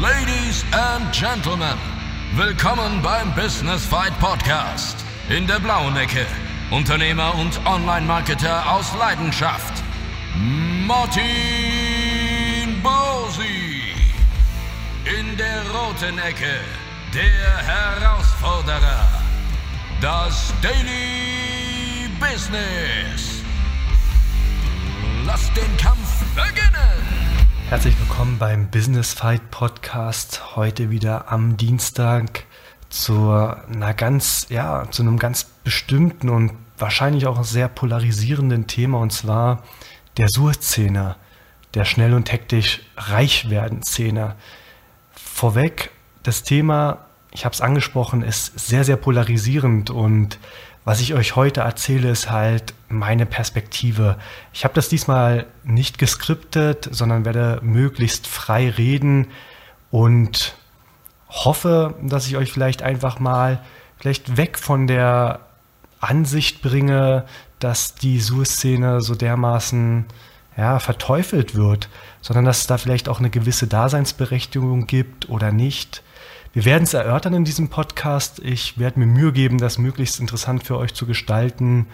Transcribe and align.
Ladies 0.00 0.64
and 0.70 1.12
Gentlemen, 1.12 1.76
willkommen 2.36 3.02
beim 3.02 3.34
Business 3.34 3.84
Fight 3.84 4.16
Podcast. 4.20 4.96
In 5.28 5.44
der 5.48 5.58
blauen 5.58 5.96
Ecke, 5.96 6.24
Unternehmer 6.70 7.34
und 7.34 7.58
Online-Marketer 7.66 8.70
aus 8.70 8.94
Leidenschaft, 8.96 9.82
Martin 10.86 11.26
Bosi. 12.80 13.92
In 15.18 15.36
der 15.36 15.62
roten 15.72 16.16
Ecke, 16.20 16.60
der 17.12 17.56
Herausforderer, 17.66 19.04
das 20.00 20.54
Daily 20.62 22.08
Business. 22.20 23.42
Lass 25.26 25.52
den 25.54 25.76
Kampf 25.76 26.22
beginnen! 26.36 27.37
Herzlich 27.68 28.00
willkommen 28.00 28.38
beim 28.38 28.70
Business 28.70 29.12
Fight 29.12 29.50
Podcast. 29.50 30.56
Heute 30.56 30.88
wieder 30.88 31.30
am 31.30 31.58
Dienstag 31.58 32.44
zu 32.88 33.30
einer 33.30 33.92
ganz, 33.92 34.46
ja, 34.48 34.90
zu 34.90 35.02
einem 35.02 35.18
ganz 35.18 35.44
bestimmten 35.64 36.30
und 36.30 36.52
wahrscheinlich 36.78 37.26
auch 37.26 37.44
sehr 37.44 37.68
polarisierenden 37.68 38.68
Thema 38.68 39.00
und 39.00 39.12
zwar 39.12 39.64
der 40.16 40.30
Sur-Szene, 40.30 41.16
der 41.74 41.84
schnell 41.84 42.14
und 42.14 42.32
hektisch 42.32 42.80
reich 42.96 43.50
werden 43.50 43.82
Szene. 43.82 44.36
Vorweg, 45.12 45.90
das 46.22 46.44
Thema, 46.44 47.04
ich 47.32 47.44
habe 47.44 47.52
es 47.52 47.60
angesprochen, 47.60 48.22
ist 48.22 48.58
sehr, 48.58 48.84
sehr 48.84 48.96
polarisierend 48.96 49.90
und 49.90 50.38
was 50.88 51.02
ich 51.02 51.12
euch 51.12 51.36
heute 51.36 51.60
erzähle, 51.60 52.08
ist 52.08 52.30
halt 52.30 52.72
meine 52.88 53.26
Perspektive. 53.26 54.16
Ich 54.54 54.64
habe 54.64 54.72
das 54.72 54.88
diesmal 54.88 55.44
nicht 55.62 55.98
geskriptet, 55.98 56.88
sondern 56.90 57.26
werde 57.26 57.60
möglichst 57.62 58.26
frei 58.26 58.70
reden 58.70 59.26
und 59.90 60.54
hoffe, 61.28 61.94
dass 62.00 62.26
ich 62.26 62.38
euch 62.38 62.50
vielleicht 62.50 62.80
einfach 62.80 63.18
mal 63.18 63.60
vielleicht 63.98 64.38
weg 64.38 64.58
von 64.58 64.86
der 64.86 65.40
Ansicht 66.00 66.62
bringe, 66.62 67.26
dass 67.58 67.94
die 67.94 68.18
Sur-Szene 68.18 69.02
so 69.02 69.14
dermaßen 69.14 70.06
ja, 70.56 70.78
verteufelt 70.78 71.54
wird, 71.54 71.90
sondern 72.22 72.46
dass 72.46 72.60
es 72.60 72.66
da 72.66 72.78
vielleicht 72.78 73.10
auch 73.10 73.18
eine 73.18 73.28
gewisse 73.28 73.66
Daseinsberechtigung 73.66 74.86
gibt 74.86 75.28
oder 75.28 75.52
nicht. 75.52 76.02
Wir 76.54 76.64
werden 76.64 76.84
es 76.84 76.94
erörtern 76.94 77.34
in 77.34 77.44
diesem 77.44 77.68
Podcast. 77.68 78.38
Ich 78.38 78.78
werde 78.78 79.00
mir 79.00 79.06
Mühe 79.06 79.32
geben, 79.32 79.58
das 79.58 79.76
möglichst 79.76 80.18
interessant 80.18 80.64
für 80.64 80.78
euch 80.78 80.94
zu 80.94 81.06
gestalten. 81.06 81.86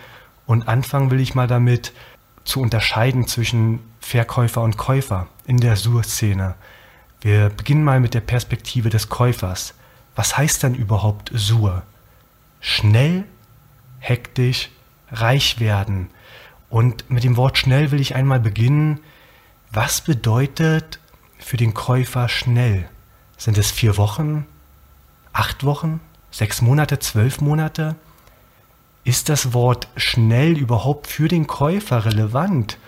Und 0.46 0.68
anfangen 0.68 1.10
will 1.10 1.20
ich 1.20 1.34
mal 1.34 1.48
damit, 1.48 1.92
zu 2.44 2.60
unterscheiden 2.60 3.26
zwischen 3.26 3.80
Verkäufer 4.00 4.62
und 4.62 4.76
Käufer 4.76 5.26
in 5.46 5.56
der 5.56 5.76
Sur-Szene. 5.76 6.54
Wir 7.20 7.48
beginnen 7.48 7.84
mal 7.84 8.00
mit 8.00 8.14
der 8.14 8.20
Perspektive 8.20 8.90
des 8.90 9.08
Käufers. 9.08 9.74
Was 10.14 10.36
heißt 10.36 10.62
denn 10.62 10.74
überhaupt 10.74 11.30
Sur? 11.34 11.82
Schnell, 12.60 13.24
hektisch, 13.98 14.70
reich 15.10 15.58
werden. 15.58 16.10
Und 16.68 17.10
mit 17.10 17.24
dem 17.24 17.36
Wort 17.36 17.58
schnell 17.58 17.90
will 17.90 18.00
ich 18.00 18.14
einmal 18.14 18.40
beginnen. 18.40 19.00
Was 19.72 20.00
bedeutet 20.02 21.00
für 21.38 21.56
den 21.56 21.74
Käufer 21.74 22.28
schnell? 22.28 22.88
Sind 23.36 23.58
es 23.58 23.70
vier 23.70 23.96
Wochen, 23.96 24.46
acht 25.32 25.64
Wochen, 25.64 26.00
sechs 26.30 26.62
Monate, 26.62 26.98
zwölf 26.98 27.40
Monate? 27.40 27.96
Ist 29.04 29.28
das 29.28 29.52
Wort 29.52 29.88
schnell 29.96 30.56
überhaupt 30.56 31.06
für 31.06 31.28
den 31.28 31.46
Käufer 31.46 32.04
relevant? 32.04 32.78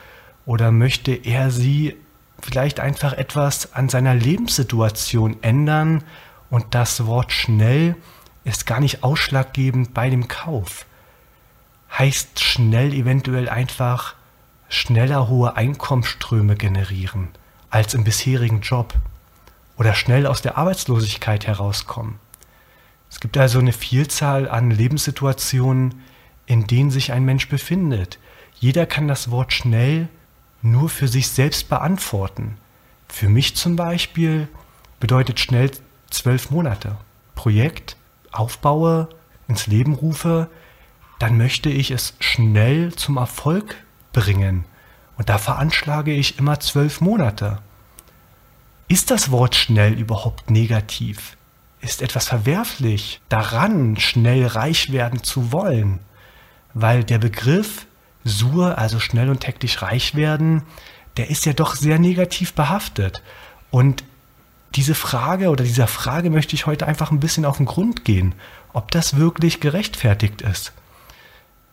Oder 0.46 0.70
möchte 0.70 1.12
er 1.12 1.50
sie 1.50 1.96
vielleicht 2.40 2.80
einfach 2.80 3.12
etwas 3.12 3.74
an 3.74 3.88
seiner 3.88 4.14
Lebenssituation 4.14 5.42
ändern 5.42 6.04
und 6.50 6.74
das 6.74 7.06
Wort 7.06 7.32
schnell 7.32 7.96
ist 8.44 8.66
gar 8.66 8.80
nicht 8.80 9.02
ausschlaggebend 9.02 9.92
bei 9.92 10.08
dem 10.08 10.28
Kauf? 10.28 10.86
Heißt 11.98 12.40
schnell 12.40 12.94
eventuell 12.94 13.48
einfach 13.48 14.14
schneller 14.68 15.28
hohe 15.28 15.56
Einkommensströme 15.56 16.56
generieren 16.56 17.28
als 17.70 17.94
im 17.94 18.04
bisherigen 18.04 18.60
Job? 18.60 18.94
Oder 19.78 19.94
schnell 19.94 20.26
aus 20.26 20.42
der 20.42 20.56
Arbeitslosigkeit 20.56 21.46
herauskommen? 21.46 22.18
Es 23.10 23.20
gibt 23.20 23.36
also 23.36 23.58
eine 23.58 23.72
Vielzahl 23.72 24.48
an 24.48 24.70
Lebenssituationen, 24.70 26.02
in 26.46 26.66
denen 26.66 26.90
sich 26.90 27.12
ein 27.12 27.24
Mensch 27.24 27.48
befindet. 27.48 28.18
Jeder 28.58 28.86
kann 28.86 29.08
das 29.08 29.30
Wort 29.30 29.52
schnell 29.52 30.08
nur 30.62 30.88
für 30.88 31.08
sich 31.08 31.28
selbst 31.28 31.68
beantworten. 31.68 32.56
Für 33.08 33.28
mich 33.28 33.56
zum 33.56 33.76
Beispiel 33.76 34.48
bedeutet 34.98 35.40
schnell 35.40 35.70
zwölf 36.10 36.50
Monate. 36.50 36.96
Projekt 37.34 37.96
aufbaue, 38.32 39.08
ins 39.48 39.66
Leben 39.66 39.94
rufe, 39.94 40.48
dann 41.18 41.36
möchte 41.36 41.70
ich 41.70 41.90
es 41.90 42.14
schnell 42.20 42.94
zum 42.94 43.16
Erfolg 43.16 43.76
bringen. 44.12 44.64
Und 45.16 45.28
da 45.28 45.38
veranschlage 45.38 46.12
ich 46.12 46.38
immer 46.38 46.60
zwölf 46.60 47.00
Monate. 47.00 47.58
Ist 48.88 49.10
das 49.10 49.30
Wort 49.30 49.54
schnell 49.54 49.94
überhaupt 49.94 50.50
negativ? 50.50 51.36
ist 51.86 52.02
etwas 52.02 52.28
verwerflich 52.28 53.20
daran, 53.28 53.96
schnell 53.98 54.46
reich 54.46 54.92
werden 54.92 55.22
zu 55.22 55.52
wollen, 55.52 56.00
weil 56.74 57.04
der 57.04 57.18
Begriff 57.18 57.86
Sur, 58.24 58.76
also 58.76 58.98
schnell 58.98 59.30
und 59.30 59.46
hektisch 59.46 59.82
reich 59.82 60.16
werden, 60.16 60.62
der 61.16 61.30
ist 61.30 61.46
ja 61.46 61.52
doch 61.52 61.76
sehr 61.76 62.00
negativ 62.00 62.54
behaftet. 62.54 63.22
Und 63.70 64.02
diese 64.74 64.96
Frage 64.96 65.50
oder 65.50 65.62
dieser 65.62 65.86
Frage 65.86 66.28
möchte 66.28 66.56
ich 66.56 66.66
heute 66.66 66.88
einfach 66.88 67.12
ein 67.12 67.20
bisschen 67.20 67.44
auf 67.44 67.58
den 67.58 67.66
Grund 67.66 68.04
gehen, 68.04 68.34
ob 68.72 68.90
das 68.90 69.16
wirklich 69.16 69.60
gerechtfertigt 69.60 70.42
ist. 70.42 70.72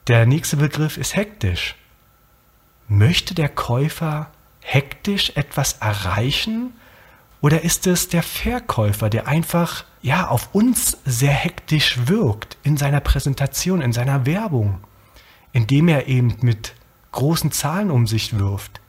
Der 0.08 0.28
nächste 0.28 0.58
Begriff 0.58 0.98
ist 0.98 1.16
hektisch. 1.16 1.76
Möchte 2.88 3.34
der 3.34 3.50
Käufer 3.50 4.30
hektisch 4.62 5.32
etwas 5.36 5.74
erreichen 5.80 6.72
oder 7.44 7.62
ist 7.62 7.88
es 7.88 8.08
der 8.08 8.24
Verkäufer, 8.24 9.10
der 9.10 9.28
einfach 9.28 9.84
ja 10.02 10.30
auf 10.30 10.56
uns 10.56 10.98
sehr 11.04 11.34
hektisch 11.34 12.08
wirkt 12.08 12.56
in 12.64 12.78
seiner 12.78 13.02
Präsentation, 13.02 13.82
in 13.82 13.92
seiner 13.92 14.26
Werbung, 14.26 14.80
indem 15.52 15.90
er 15.90 16.08
eben 16.08 16.38
mit 16.40 16.74
großen 17.12 17.52
Zahlen 17.52 17.92
um 17.92 18.08
sich 18.08 18.40
wirft, 18.40 18.80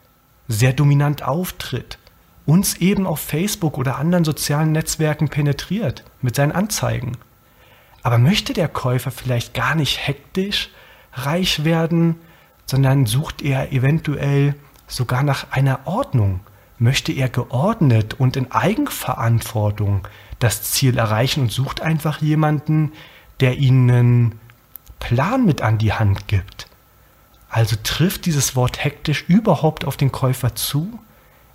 sehr 0.46 0.72
dominant 0.72 1.24
auftritt, 1.24 1.98
uns 2.46 2.76
eben 2.76 3.08
auf 3.08 3.18
Facebook 3.18 3.76
oder 3.76 3.98
anderen 3.98 4.24
sozialen 4.24 4.70
Netzwerken 4.70 5.28
penetriert 5.28 6.04
mit 6.22 6.36
seinen 6.36 6.52
Anzeigen. 6.52 7.16
Aber 8.04 8.18
möchte 8.18 8.52
der 8.52 8.68
Käufer 8.68 9.10
vielleicht 9.10 9.54
gar 9.54 9.74
nicht 9.74 10.06
hektisch 10.06 10.70
reich 11.12 11.64
werden, 11.64 12.20
sondern 12.66 13.06
sucht 13.06 13.42
er 13.42 13.72
eventuell 13.72 14.54
sogar 14.86 15.24
nach 15.24 15.50
einer 15.50 15.88
Ordnung, 15.88 16.38
möchte 16.78 17.12
er 17.12 17.28
geordnet 17.28 18.14
und 18.14 18.36
in 18.36 18.50
Eigenverantwortung 18.52 20.06
das 20.38 20.62
Ziel 20.62 20.98
erreichen 20.98 21.42
und 21.42 21.52
sucht 21.52 21.80
einfach 21.80 22.20
jemanden, 22.20 22.92
der 23.40 23.58
ihnen 23.58 23.90
einen 23.90 24.40
Plan 24.98 25.44
mit 25.44 25.62
an 25.62 25.78
die 25.78 25.92
Hand 25.92 26.28
gibt. 26.28 26.68
Also 27.48 27.76
trifft 27.82 28.26
dieses 28.26 28.56
Wort 28.56 28.82
hektisch 28.82 29.24
überhaupt 29.28 29.84
auf 29.84 29.96
den 29.96 30.10
Käufer 30.10 30.54
zu? 30.54 30.98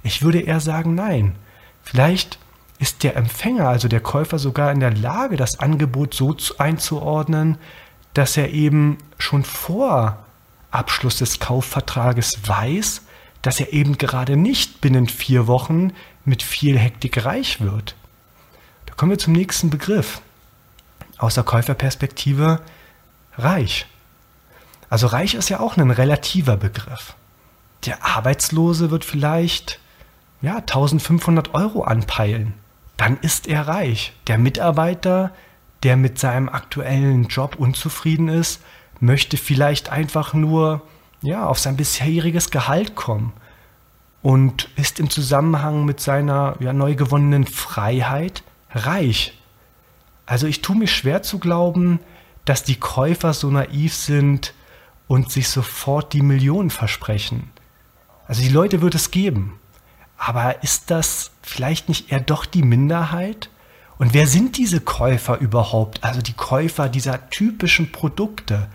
Ich 0.03 0.21
würde 0.21 0.39
eher 0.39 0.61
sagen, 0.61 0.95
nein. 0.95 1.35
Vielleicht 1.83 2.39
ist 2.79 3.03
der 3.03 3.17
Empfänger, 3.17 3.67
also 3.67 3.87
der 3.87 3.99
Käufer, 3.99 4.39
sogar 4.39 4.71
in 4.71 4.79
der 4.79 4.93
Lage, 4.93 5.35
das 5.35 5.59
Angebot 5.59 6.13
so 6.13 6.35
einzuordnen, 6.57 7.57
dass 8.13 8.37
er 8.37 8.51
eben 8.51 8.97
schon 9.17 9.43
vor 9.43 10.25
Abschluss 10.71 11.17
des 11.17 11.39
Kaufvertrages 11.39 12.39
weiß, 12.45 13.01
dass 13.41 13.59
er 13.59 13.73
eben 13.73 13.97
gerade 13.97 14.35
nicht 14.35 14.81
binnen 14.81 15.07
vier 15.07 15.47
Wochen 15.47 15.93
mit 16.25 16.43
viel 16.43 16.77
Hektik 16.77 17.25
reich 17.25 17.61
wird. 17.61 17.95
Da 18.85 18.93
kommen 18.93 19.11
wir 19.11 19.17
zum 19.17 19.33
nächsten 19.33 19.69
Begriff. 19.69 20.21
Aus 21.17 21.35
der 21.35 21.43
Käuferperspektive 21.43 22.61
reich. 23.37 23.85
Also 24.89 25.07
reich 25.07 25.35
ist 25.35 25.49
ja 25.49 25.59
auch 25.59 25.77
ein 25.77 25.91
relativer 25.91 26.57
Begriff. 26.57 27.15
Der 27.85 28.05
Arbeitslose 28.05 28.91
wird 28.91 29.05
vielleicht 29.05 29.79
ja, 30.41 30.57
1500 30.57 31.53
Euro 31.53 31.83
anpeilen. 31.83 32.53
Dann 32.97 33.17
ist 33.17 33.47
er 33.47 33.67
reich. 33.67 34.13
Der 34.27 34.37
Mitarbeiter, 34.37 35.31
der 35.83 35.95
mit 35.95 36.19
seinem 36.19 36.49
aktuellen 36.49 37.27
Job 37.27 37.55
unzufrieden 37.55 38.27
ist, 38.27 38.61
möchte 38.99 39.37
vielleicht 39.37 39.89
einfach 39.89 40.33
nur 40.33 40.81
ja, 41.21 41.45
auf 41.45 41.59
sein 41.59 41.77
bisheriges 41.77 42.49
Gehalt 42.49 42.95
kommen 42.95 43.33
und 44.21 44.69
ist 44.75 44.99
im 44.99 45.09
Zusammenhang 45.09 45.85
mit 45.85 45.99
seiner 45.99 46.55
ja, 46.59 46.73
neu 46.73 46.95
gewonnenen 46.95 47.45
Freiheit 47.45 48.43
reich. 48.71 49.37
Also 50.25 50.47
ich 50.47 50.61
tue 50.61 50.77
mir 50.77 50.87
schwer 50.87 51.23
zu 51.23 51.39
glauben, 51.39 51.99
dass 52.45 52.63
die 52.63 52.75
Käufer 52.75 53.33
so 53.33 53.49
naiv 53.49 53.93
sind 53.93 54.53
und 55.07 55.31
sich 55.31 55.49
sofort 55.49 56.13
die 56.13 56.21
Millionen 56.21 56.69
versprechen. 56.69 57.49
Also 58.27 58.41
die 58.41 58.49
Leute 58.49 58.81
wird 58.81 58.95
es 58.95 59.11
geben. 59.11 59.59
Aber 60.17 60.63
ist 60.63 60.91
das 60.91 61.31
vielleicht 61.41 61.89
nicht 61.89 62.11
eher 62.11 62.19
doch 62.19 62.45
die 62.45 62.61
Minderheit? 62.61 63.49
Und 63.97 64.13
wer 64.13 64.27
sind 64.27 64.57
diese 64.57 64.81
Käufer 64.81 65.39
überhaupt? 65.39 66.03
Also 66.03 66.21
die 66.21 66.33
Käufer 66.33 66.89
dieser 66.89 67.29
typischen 67.29 67.91
Produkte. 67.91 68.67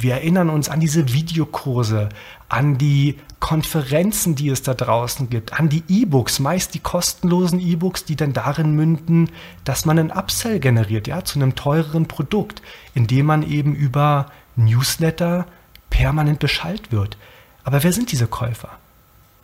Wir 0.00 0.14
erinnern 0.14 0.48
uns 0.48 0.70
an 0.70 0.80
diese 0.80 1.12
Videokurse, 1.12 2.08
an 2.48 2.78
die 2.78 3.18
Konferenzen, 3.38 4.34
die 4.34 4.48
es 4.48 4.62
da 4.62 4.72
draußen 4.72 5.28
gibt, 5.28 5.52
an 5.52 5.68
die 5.68 5.82
E-Books, 5.88 6.38
meist 6.38 6.74
die 6.74 6.78
kostenlosen 6.78 7.60
E-Books, 7.60 8.04
die 8.04 8.16
dann 8.16 8.32
darin 8.32 8.74
münden, 8.74 9.30
dass 9.64 9.84
man 9.84 9.98
einen 9.98 10.10
Upsell 10.10 10.58
generiert, 10.58 11.06
ja, 11.06 11.24
zu 11.24 11.38
einem 11.38 11.54
teureren 11.54 12.06
Produkt, 12.08 12.62
indem 12.94 13.26
man 13.26 13.42
eben 13.42 13.74
über 13.74 14.26
Newsletter 14.56 15.46
permanent 15.90 16.38
beschallt 16.38 16.92
wird. 16.92 17.18
Aber 17.64 17.82
wer 17.82 17.92
sind 17.92 18.10
diese 18.10 18.26
Käufer? 18.26 18.70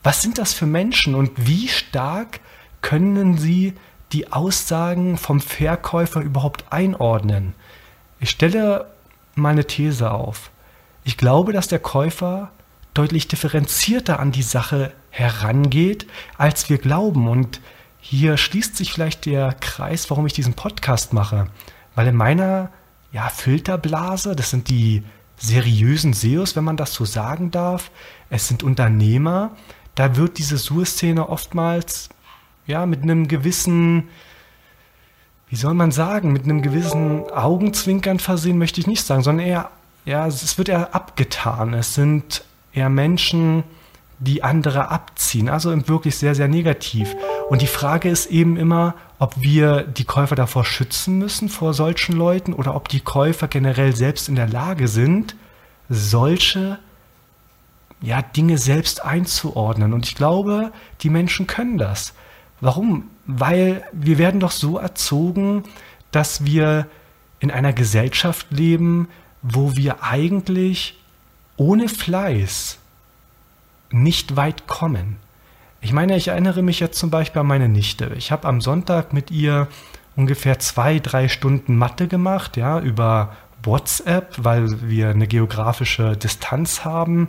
Was 0.02 0.22
sind 0.22 0.38
das 0.38 0.54
für 0.54 0.66
Menschen 0.66 1.14
und 1.14 1.32
wie 1.36 1.68
stark 1.68 2.40
können 2.80 3.36
sie 3.36 3.74
die 4.12 4.32
Aussagen 4.32 5.18
vom 5.18 5.40
Verkäufer 5.40 6.20
überhaupt 6.20 6.64
einordnen? 6.70 7.54
Ich 8.20 8.30
stelle 8.30 8.86
mal 9.36 9.50
eine 9.50 9.66
These 9.66 10.10
auf. 10.10 10.50
Ich 11.04 11.16
glaube, 11.16 11.52
dass 11.52 11.68
der 11.68 11.78
Käufer 11.78 12.50
deutlich 12.94 13.28
differenzierter 13.28 14.18
an 14.18 14.32
die 14.32 14.42
Sache 14.42 14.92
herangeht, 15.10 16.06
als 16.38 16.68
wir 16.68 16.78
glauben. 16.78 17.28
Und 17.28 17.60
hier 18.00 18.36
schließt 18.36 18.76
sich 18.76 18.92
vielleicht 18.92 19.26
der 19.26 19.52
Kreis, 19.52 20.10
warum 20.10 20.26
ich 20.26 20.32
diesen 20.32 20.54
Podcast 20.54 21.12
mache. 21.12 21.46
Weil 21.94 22.08
in 22.08 22.16
meiner 22.16 22.70
ja, 23.12 23.28
Filterblase, 23.28 24.34
das 24.34 24.50
sind 24.50 24.68
die 24.68 25.02
seriösen 25.36 26.12
SEOs, 26.12 26.56
wenn 26.56 26.64
man 26.64 26.76
das 26.76 26.94
so 26.94 27.04
sagen 27.04 27.50
darf, 27.50 27.90
es 28.30 28.48
sind 28.48 28.62
Unternehmer, 28.62 29.54
da 29.94 30.16
wird 30.16 30.38
diese 30.38 30.58
SUR-Szene 30.58 31.28
oftmals 31.28 32.08
ja, 32.66 32.86
mit 32.86 33.02
einem 33.02 33.28
gewissen, 33.28 34.08
wie 35.48 35.56
soll 35.56 35.74
man 35.74 35.92
sagen, 35.92 36.32
mit 36.32 36.44
einem 36.44 36.62
gewissen 36.62 37.30
Augenzwinkern 37.30 38.18
versehen, 38.18 38.58
möchte 38.58 38.80
ich 38.80 38.86
nicht 38.86 39.04
sagen, 39.04 39.22
sondern 39.22 39.46
eher, 39.46 39.70
ja, 40.04 40.26
es 40.26 40.58
wird 40.58 40.68
eher 40.68 40.94
abgetan. 40.94 41.74
Es 41.74 41.94
sind 41.94 42.42
eher 42.72 42.88
Menschen, 42.88 43.62
die 44.18 44.42
andere 44.42 44.90
abziehen, 44.90 45.48
also 45.48 45.88
wirklich 45.88 46.16
sehr, 46.16 46.34
sehr 46.34 46.48
negativ. 46.48 47.14
Und 47.50 47.60
die 47.60 47.66
Frage 47.66 48.08
ist 48.08 48.26
eben 48.26 48.56
immer, 48.56 48.94
ob 49.18 49.40
wir 49.40 49.82
die 49.82 50.04
Käufer 50.04 50.34
davor 50.34 50.64
schützen 50.64 51.18
müssen, 51.18 51.48
vor 51.48 51.74
solchen 51.74 52.16
Leuten, 52.16 52.52
oder 52.52 52.74
ob 52.74 52.88
die 52.88 53.00
Käufer 53.00 53.46
generell 53.46 53.94
selbst 53.94 54.28
in 54.28 54.34
der 54.34 54.48
Lage 54.48 54.88
sind, 54.88 55.36
solche 55.88 56.78
ja, 58.00 58.22
Dinge 58.22 58.58
selbst 58.58 59.04
einzuordnen. 59.04 59.92
Und 59.92 60.06
ich 60.06 60.14
glaube, 60.14 60.72
die 61.02 61.10
Menschen 61.10 61.46
können 61.46 61.78
das. 61.78 62.14
Warum? 62.60 63.10
Weil 63.26 63.84
wir 63.92 64.18
werden 64.18 64.40
doch 64.40 64.52
so 64.52 64.78
erzogen, 64.78 65.64
dass 66.10 66.44
wir 66.44 66.86
in 67.40 67.50
einer 67.50 67.72
Gesellschaft 67.72 68.46
leben, 68.50 69.08
wo 69.42 69.76
wir 69.76 70.02
eigentlich 70.02 70.98
ohne 71.56 71.88
Fleiß 71.88 72.78
nicht 73.90 74.36
weit 74.36 74.66
kommen. 74.66 75.16
Ich 75.80 75.92
meine, 75.92 76.16
ich 76.16 76.28
erinnere 76.28 76.62
mich 76.62 76.80
jetzt 76.80 76.98
zum 76.98 77.10
Beispiel 77.10 77.40
an 77.40 77.46
meine 77.46 77.68
Nichte. 77.68 78.12
Ich 78.16 78.32
habe 78.32 78.48
am 78.48 78.60
Sonntag 78.60 79.12
mit 79.12 79.30
ihr 79.30 79.68
ungefähr 80.16 80.58
zwei, 80.58 80.98
drei 80.98 81.28
Stunden 81.28 81.76
Mathe 81.76 82.08
gemacht, 82.08 82.56
ja, 82.56 82.80
über 82.80 83.36
WhatsApp, 83.62 84.34
weil 84.38 84.88
wir 84.88 85.10
eine 85.10 85.26
geografische 85.26 86.16
Distanz 86.16 86.84
haben. 86.84 87.28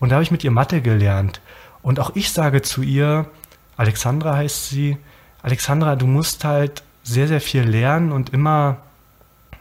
Und 0.00 0.10
da 0.10 0.16
habe 0.16 0.24
ich 0.24 0.30
mit 0.30 0.44
ihr 0.44 0.50
Mathe 0.50 0.82
gelernt. 0.82 1.40
Und 1.82 2.00
auch 2.00 2.10
ich 2.14 2.32
sage 2.32 2.62
zu 2.62 2.82
ihr, 2.82 3.26
Alexandra 3.76 4.36
heißt 4.36 4.68
sie, 4.68 4.98
Alexandra, 5.44 5.94
du 5.94 6.06
musst 6.06 6.42
halt 6.42 6.82
sehr, 7.02 7.28
sehr 7.28 7.40
viel 7.40 7.62
lernen 7.62 8.12
und 8.12 8.30
immer, 8.30 8.78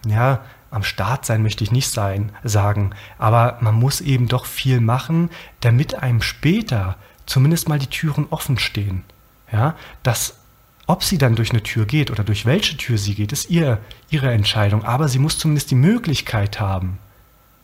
ja, 0.07 0.39
am 0.71 0.81
Start 0.81 1.25
sein 1.25 1.43
möchte 1.43 1.63
ich 1.63 1.73
nicht 1.73 1.89
sein, 1.89 2.31
sagen, 2.41 2.91
aber 3.19 3.57
man 3.59 3.75
muss 3.75 3.99
eben 3.99 4.29
doch 4.29 4.45
viel 4.45 4.79
machen, 4.79 5.29
damit 5.59 5.95
einem 5.95 6.21
später 6.21 6.95
zumindest 7.25 7.67
mal 7.67 7.79
die 7.79 7.87
Türen 7.87 8.27
offen 8.29 8.57
stehen. 8.57 9.03
Ja, 9.51 9.75
dass 10.03 10.39
ob 10.87 11.03
sie 11.03 11.17
dann 11.17 11.35
durch 11.35 11.51
eine 11.51 11.61
Tür 11.61 11.85
geht 11.85 12.11
oder 12.11 12.23
durch 12.23 12.45
welche 12.45 12.77
Tür 12.77 12.97
sie 12.97 13.13
geht, 13.13 13.33
ist 13.33 13.49
ihr, 13.49 13.79
ihre 14.09 14.31
Entscheidung. 14.31 14.85
Aber 14.85 15.09
sie 15.09 15.19
muss 15.19 15.37
zumindest 15.37 15.69
die 15.69 15.75
Möglichkeit 15.75 16.61
haben, 16.61 16.97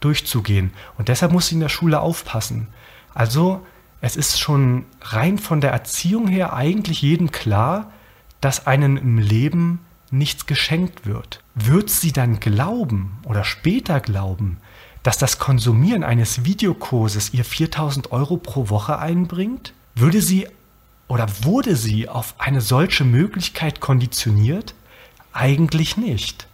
durchzugehen. 0.02 0.72
Und 0.98 1.08
deshalb 1.08 1.32
muss 1.32 1.48
sie 1.48 1.56
in 1.56 1.62
der 1.62 1.70
Schule 1.70 2.02
aufpassen. 2.02 2.68
Also 3.14 3.66
es 4.02 4.18
ist 4.18 4.40
schon 4.40 4.86
rein 5.02 5.38
von 5.38 5.62
der 5.62 5.72
Erziehung 5.72 6.28
her 6.28 6.54
eigentlich 6.54 7.02
jedem 7.02 7.32
klar, 7.32 7.92
dass 8.42 8.68
einem 8.68 8.98
im 8.98 9.18
Leben 9.18 9.80
nichts 10.12 10.46
geschenkt 10.46 11.06
wird. 11.06 11.42
Wird 11.56 11.90
sie 11.90 12.12
dann 12.12 12.40
glauben 12.40 13.18
oder 13.24 13.44
später 13.44 14.00
glauben, 14.00 14.58
dass 15.04 15.18
das 15.18 15.40
Konsumieren 15.40 16.04
eines 16.04 16.46
Videokurses 16.46 17.34
ihr 17.34 17.46
4000 17.46 18.12
Euro 18.12 18.38
pro 18.38 18.70
Woche 18.70 19.00
einbringt? 19.00 19.74
Würde 19.96 20.22
sie 20.22 20.48
oder 21.08 21.28
wurde 21.44 21.76
sie 21.76 22.08
auf 22.08 22.36
eine 22.38 22.62
solche 22.62 23.04
Möglichkeit 23.04 23.80
konditioniert? 23.80 24.74
Eigentlich 25.34 25.98
nicht. 25.98 26.48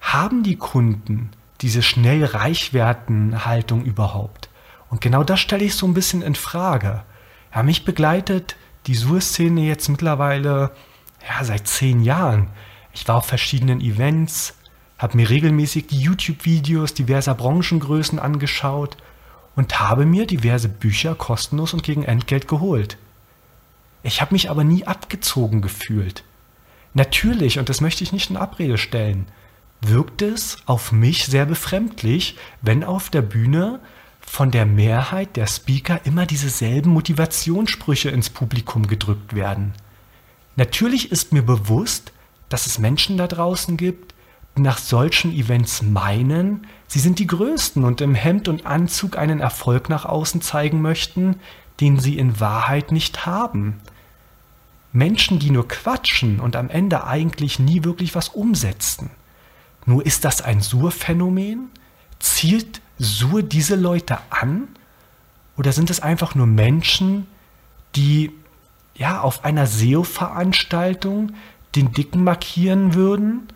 Haben 0.00 0.42
die 0.42 0.56
Kunden 0.56 1.30
diese 1.60 1.82
schnell 1.82 2.24
reichwerden 2.24 3.44
Haltung 3.44 3.84
überhaupt? 3.84 4.48
Und 4.88 5.00
genau 5.00 5.24
das 5.24 5.40
stelle 5.40 5.64
ich 5.64 5.74
so 5.74 5.86
ein 5.86 5.94
bisschen 5.94 6.22
in 6.22 6.34
Frage. 6.34 7.02
Ja, 7.54 7.62
mich 7.62 7.84
begleitet 7.84 8.56
die 8.86 8.94
Sur-Szene 8.94 9.62
jetzt 9.62 9.88
mittlerweile 9.88 10.72
ja, 11.28 11.44
seit 11.44 11.66
zehn 11.66 12.02
Jahren. 12.02 12.48
Ich 12.92 13.06
war 13.08 13.16
auf 13.16 13.26
verschiedenen 13.26 13.80
Events, 13.80 14.54
habe 14.98 15.16
mir 15.16 15.28
regelmäßig 15.28 15.88
die 15.88 16.00
YouTube-Videos 16.00 16.94
diverser 16.94 17.34
Branchengrößen 17.34 18.18
angeschaut 18.18 18.96
und 19.54 19.80
habe 19.80 20.06
mir 20.06 20.26
diverse 20.26 20.68
Bücher 20.68 21.14
kostenlos 21.14 21.74
und 21.74 21.82
gegen 21.82 22.04
Entgelt 22.04 22.48
geholt. 22.48 22.96
Ich 24.02 24.20
habe 24.20 24.34
mich 24.34 24.50
aber 24.50 24.64
nie 24.64 24.86
abgezogen 24.86 25.62
gefühlt. 25.62 26.22
Natürlich, 26.94 27.58
und 27.58 27.68
das 27.68 27.80
möchte 27.80 28.04
ich 28.04 28.12
nicht 28.12 28.30
in 28.30 28.36
Abrede 28.36 28.78
stellen, 28.78 29.26
wirkt 29.80 30.22
es 30.22 30.58
auf 30.66 30.92
mich 30.92 31.26
sehr 31.26 31.44
befremdlich, 31.44 32.36
wenn 32.62 32.84
auf 32.84 33.10
der 33.10 33.22
Bühne 33.22 33.80
von 34.26 34.50
der 34.50 34.66
Mehrheit 34.66 35.36
der 35.36 35.46
Speaker 35.46 36.00
immer 36.04 36.26
dieselben 36.26 36.90
Motivationssprüche 36.90 38.10
ins 38.10 38.28
Publikum 38.28 38.86
gedrückt 38.86 39.34
werden. 39.34 39.72
Natürlich 40.56 41.10
ist 41.10 41.32
mir 41.32 41.42
bewusst, 41.42 42.12
dass 42.48 42.66
es 42.66 42.78
Menschen 42.78 43.16
da 43.16 43.26
draußen 43.26 43.76
gibt, 43.76 44.14
die 44.56 44.62
nach 44.62 44.78
solchen 44.78 45.32
Events 45.32 45.82
meinen, 45.82 46.66
sie 46.86 46.98
sind 46.98 47.18
die 47.18 47.26
Größten 47.26 47.84
und 47.84 48.00
im 48.00 48.14
Hemd 48.14 48.48
und 48.48 48.66
Anzug 48.66 49.16
einen 49.16 49.40
Erfolg 49.40 49.88
nach 49.88 50.04
außen 50.04 50.40
zeigen 50.40 50.82
möchten, 50.82 51.36
den 51.80 51.98
sie 51.98 52.18
in 52.18 52.40
Wahrheit 52.40 52.92
nicht 52.92 53.26
haben. 53.26 53.80
Menschen, 54.92 55.38
die 55.38 55.50
nur 55.50 55.68
quatschen 55.68 56.40
und 56.40 56.56
am 56.56 56.70
Ende 56.70 57.04
eigentlich 57.04 57.58
nie 57.58 57.84
wirklich 57.84 58.14
was 58.14 58.28
umsetzen. 58.28 59.10
Nur 59.84 60.04
ist 60.04 60.24
das 60.24 60.40
ein 60.40 60.60
Sur-Phänomen? 60.60 61.70
Zielt 62.18 62.80
Sur 62.98 63.42
diese 63.42 63.76
Leute 63.76 64.18
an? 64.30 64.68
Oder 65.56 65.72
sind 65.72 65.90
es 65.90 66.00
einfach 66.00 66.34
nur 66.34 66.46
Menschen, 66.46 67.26
die 67.94 68.32
ja, 68.94 69.20
auf 69.20 69.44
einer 69.44 69.66
SEO-Veranstaltung 69.66 71.32
den 71.74 71.92
Dicken 71.92 72.24
markieren 72.24 72.94
würden 72.94 73.48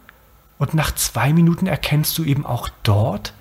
und 0.58 0.74
nach 0.74 0.94
zwei 0.94 1.32
Minuten 1.32 1.66
erkennst 1.66 2.16
du 2.18 2.24
eben 2.24 2.44
auch 2.44 2.68
dort, 2.82 3.32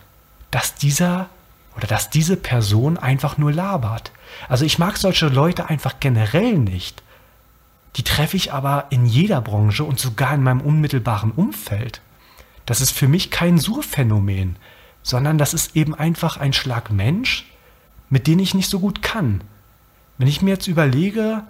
dass 0.51 0.75
dieser 0.75 1.29
oder 1.75 1.87
dass 1.87 2.09
diese 2.09 2.37
Person 2.37 2.97
einfach 2.97 3.37
nur 3.37 3.51
labert. 3.51 4.11
Also 4.47 4.65
ich 4.65 4.79
mag 4.79 4.97
solche 4.97 5.27
Leute 5.27 5.69
einfach 5.69 5.99
generell 5.99 6.57
nicht. 6.57 7.03
Die 7.95 8.03
treffe 8.03 8.37
ich 8.37 8.53
aber 8.53 8.87
in 8.89 9.05
jeder 9.05 9.41
Branche 9.41 9.83
und 9.83 9.99
sogar 9.99 10.33
in 10.33 10.43
meinem 10.43 10.61
unmittelbaren 10.61 11.31
Umfeld. 11.31 12.01
Das 12.65 12.81
ist 12.81 12.91
für 12.91 13.07
mich 13.07 13.31
kein 13.31 13.57
Surphänomen, 13.57 14.57
sondern 15.09 15.37
das 15.37 15.53
ist 15.53 15.75
eben 15.75 15.95
einfach 15.95 16.37
ein 16.37 16.53
Schlag 16.53 16.91
Mensch, 16.91 17.45
mit 18.09 18.27
dem 18.27 18.39
ich 18.39 18.53
nicht 18.53 18.69
so 18.69 18.79
gut 18.79 19.01
kann. 19.01 19.41
Wenn 20.17 20.27
ich 20.27 20.41
mir 20.41 20.51
jetzt 20.51 20.67
überlege, 20.67 21.43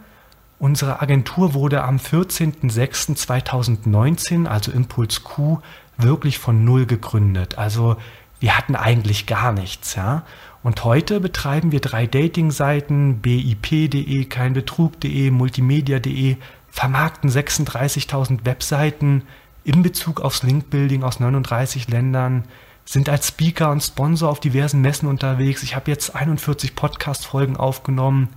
Unsere 0.60 1.02
Agentur 1.02 1.54
wurde 1.54 1.84
am 1.84 1.98
14.06.2019, 1.98 4.46
also 4.46 4.72
Impuls 4.74 5.24
Q, 5.24 5.60
wirklich 5.98 6.38
von 6.38 6.66
Null 6.66 6.86
gegründet. 6.86 7.58
Also 7.58 7.96
wir 8.42 8.58
hatten 8.58 8.76
eigentlich 8.76 9.26
gar 9.26 9.54
nichts, 9.54 9.96
ja. 9.96 10.24
Und 10.62 10.84
heute 10.84 11.22
betreiben 11.22 11.72
wir 11.72 11.80
drei 11.80 12.06
Dating-Seiten, 12.06 13.20
bip.de, 13.20 14.26
keinbetrug.de, 14.26 15.32
multimedia.de, 15.32 16.36
vermarkten 16.70 17.30
36.000 17.30 18.44
Webseiten 18.44 19.24
in 19.64 19.82
Bezug 19.82 20.20
aufs 20.20 20.44
Link-Building 20.44 21.04
aus 21.04 21.22
39 21.22 21.88
Ländern, 21.88 22.44
sind 22.90 23.08
als 23.08 23.28
Speaker 23.28 23.70
und 23.70 23.82
Sponsor 23.82 24.32
auf 24.32 24.40
diversen 24.40 24.82
Messen 24.82 25.08
unterwegs. 25.08 25.62
Ich 25.62 25.76
habe 25.76 25.92
jetzt 25.92 26.16
41 26.16 26.74
Podcast-Folgen 26.74 27.56
aufgenommen. 27.56 28.30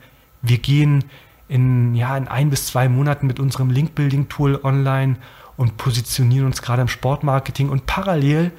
Wir 0.42 0.59
gehen 0.59 1.04
in, 1.49 1.94
ja, 1.94 2.14
in 2.18 2.28
ein 2.28 2.50
bis 2.50 2.66
zwei 2.66 2.90
Monaten 2.90 3.26
mit 3.26 3.40
unserem 3.40 3.71
Link-Building-Tool 3.71 4.61
online 4.62 5.16
und 5.56 5.78
positionieren 5.78 6.44
uns 6.44 6.61
gerade 6.61 6.82
im 6.82 6.88
Sportmarketing 6.88 7.71
und 7.71 7.87
parallel 7.87 8.52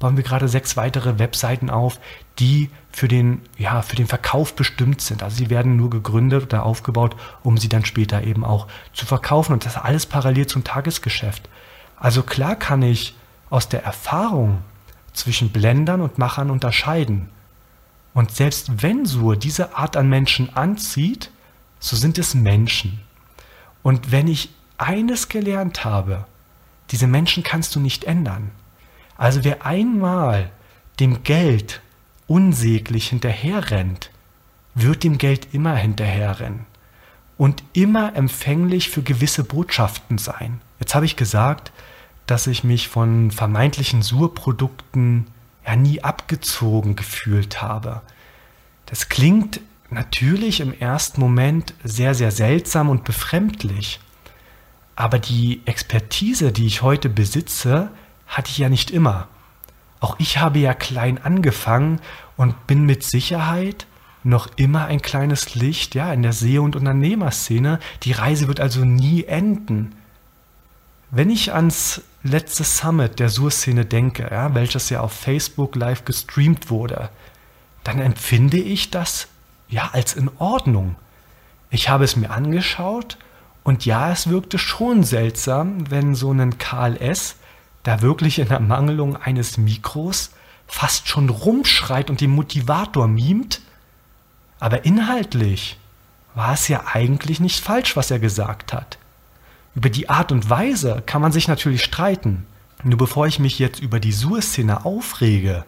bauen 0.00 0.16
wir 0.16 0.24
gerade 0.24 0.48
sechs 0.48 0.76
weitere 0.76 1.20
Webseiten 1.20 1.70
auf, 1.70 2.00
die 2.40 2.68
für 2.90 3.06
den, 3.06 3.40
ja, 3.56 3.82
für 3.82 3.94
den 3.94 4.08
Verkauf 4.08 4.56
bestimmt 4.56 5.00
sind. 5.00 5.22
Also 5.22 5.36
sie 5.36 5.48
werden 5.48 5.76
nur 5.76 5.90
gegründet 5.90 6.42
oder 6.42 6.66
aufgebaut, 6.66 7.14
um 7.44 7.56
sie 7.56 7.68
dann 7.68 7.84
später 7.84 8.24
eben 8.24 8.44
auch 8.44 8.66
zu 8.92 9.06
verkaufen. 9.06 9.52
Und 9.52 9.64
das 9.64 9.76
alles 9.76 10.06
parallel 10.06 10.48
zum 10.48 10.64
Tagesgeschäft. 10.64 11.48
Also 11.94 12.24
klar 12.24 12.56
kann 12.56 12.82
ich 12.82 13.14
aus 13.48 13.68
der 13.68 13.84
Erfahrung 13.84 14.64
zwischen 15.16 15.50
Blendern 15.50 16.00
und 16.00 16.18
Machern 16.18 16.50
unterscheiden. 16.50 17.28
Und 18.14 18.30
selbst 18.30 18.82
wenn 18.82 19.06
Sur 19.06 19.36
diese 19.36 19.76
Art 19.76 19.96
an 19.96 20.08
Menschen 20.08 20.54
anzieht, 20.54 21.30
so 21.80 21.96
sind 21.96 22.18
es 22.18 22.34
Menschen. 22.34 23.00
Und 23.82 24.12
wenn 24.12 24.28
ich 24.28 24.50
eines 24.78 25.28
gelernt 25.28 25.84
habe, 25.84 26.26
diese 26.90 27.06
Menschen 27.06 27.42
kannst 27.42 27.74
du 27.74 27.80
nicht 27.80 28.04
ändern. 28.04 28.50
Also 29.16 29.44
wer 29.44 29.64
einmal 29.66 30.50
dem 31.00 31.22
Geld 31.24 31.80
unsäglich 32.26 33.08
hinterherrennt, 33.08 34.10
wird 34.74 35.04
dem 35.04 35.18
Geld 35.18 35.48
immer 35.52 35.74
hinterherrennen 35.74 36.66
und 37.38 37.62
immer 37.72 38.14
empfänglich 38.14 38.90
für 38.90 39.02
gewisse 39.02 39.44
Botschaften 39.44 40.18
sein. 40.18 40.60
Jetzt 40.80 40.94
habe 40.94 41.06
ich 41.06 41.16
gesagt, 41.16 41.72
dass 42.26 42.46
ich 42.46 42.64
mich 42.64 42.88
von 42.88 43.30
vermeintlichen 43.30 44.02
Surprodukten 44.02 45.26
ja 45.64 45.76
nie 45.76 46.02
abgezogen 46.02 46.96
gefühlt 46.96 47.62
habe. 47.62 48.02
Das 48.86 49.08
klingt 49.08 49.60
natürlich 49.90 50.60
im 50.60 50.72
ersten 50.72 51.20
Moment 51.20 51.74
sehr, 51.84 52.14
sehr 52.14 52.30
seltsam 52.30 52.88
und 52.88 53.04
befremdlich. 53.04 54.00
Aber 54.94 55.18
die 55.18 55.60
Expertise, 55.66 56.52
die 56.52 56.66
ich 56.66 56.82
heute 56.82 57.08
besitze, 57.08 57.90
hatte 58.26 58.50
ich 58.50 58.58
ja 58.58 58.68
nicht 58.68 58.90
immer. 58.90 59.28
Auch 60.00 60.16
ich 60.18 60.38
habe 60.38 60.58
ja 60.58 60.74
klein 60.74 61.18
angefangen 61.18 62.00
und 62.36 62.66
bin 62.66 62.84
mit 62.84 63.02
Sicherheit 63.02 63.86
noch 64.24 64.48
immer 64.56 64.86
ein 64.86 65.00
kleines 65.02 65.54
Licht 65.54 65.94
ja, 65.94 66.12
in 66.12 66.22
der 66.22 66.32
SEO- 66.32 66.64
und 66.64 66.76
Unternehmerszene. 66.76 67.78
Die 68.02 68.12
Reise 68.12 68.48
wird 68.48 68.60
also 68.60 68.84
nie 68.84 69.24
enden. 69.24 69.94
Wenn 71.10 71.30
ich 71.30 71.52
ans 71.52 72.02
letzte 72.22 72.64
Summit 72.64 73.20
der 73.20 73.28
Sur-Szene 73.28 73.84
denke, 73.84 74.28
ja, 74.30 74.54
welches 74.54 74.90
ja 74.90 75.00
auf 75.00 75.12
Facebook 75.12 75.76
live 75.76 76.04
gestreamt 76.04 76.70
wurde, 76.70 77.10
dann 77.84 78.00
empfinde 78.00 78.58
ich 78.58 78.90
das 78.90 79.28
ja 79.68 79.90
als 79.92 80.14
in 80.14 80.30
Ordnung. 80.38 80.96
Ich 81.70 81.88
habe 81.88 82.04
es 82.04 82.16
mir 82.16 82.30
angeschaut 82.30 83.18
und 83.62 83.84
ja, 83.84 84.10
es 84.10 84.28
wirkte 84.28 84.58
schon 84.58 85.04
seltsam, 85.04 85.90
wenn 85.90 86.14
so 86.14 86.32
ein 86.32 86.58
KLS 86.58 87.36
da 87.84 88.02
wirklich 88.02 88.40
in 88.40 88.48
Ermangelung 88.48 89.16
eines 89.16 89.58
Mikros 89.58 90.32
fast 90.66 91.08
schon 91.08 91.28
rumschreit 91.28 92.10
und 92.10 92.20
den 92.20 92.30
Motivator 92.30 93.06
mimt. 93.06 93.60
Aber 94.58 94.84
inhaltlich 94.84 95.78
war 96.34 96.54
es 96.54 96.66
ja 96.66 96.84
eigentlich 96.92 97.38
nicht 97.38 97.62
falsch, 97.62 97.96
was 97.96 98.10
er 98.10 98.18
gesagt 98.18 98.72
hat. 98.72 98.98
Über 99.76 99.90
die 99.90 100.08
Art 100.08 100.32
und 100.32 100.48
Weise 100.48 101.02
kann 101.04 101.20
man 101.20 101.32
sich 101.32 101.48
natürlich 101.48 101.84
streiten. 101.84 102.46
Nur 102.82 102.96
bevor 102.96 103.26
ich 103.26 103.38
mich 103.38 103.58
jetzt 103.58 103.78
über 103.78 104.00
die 104.00 104.10
Sur-Szene 104.12 104.86
aufrege, 104.86 105.66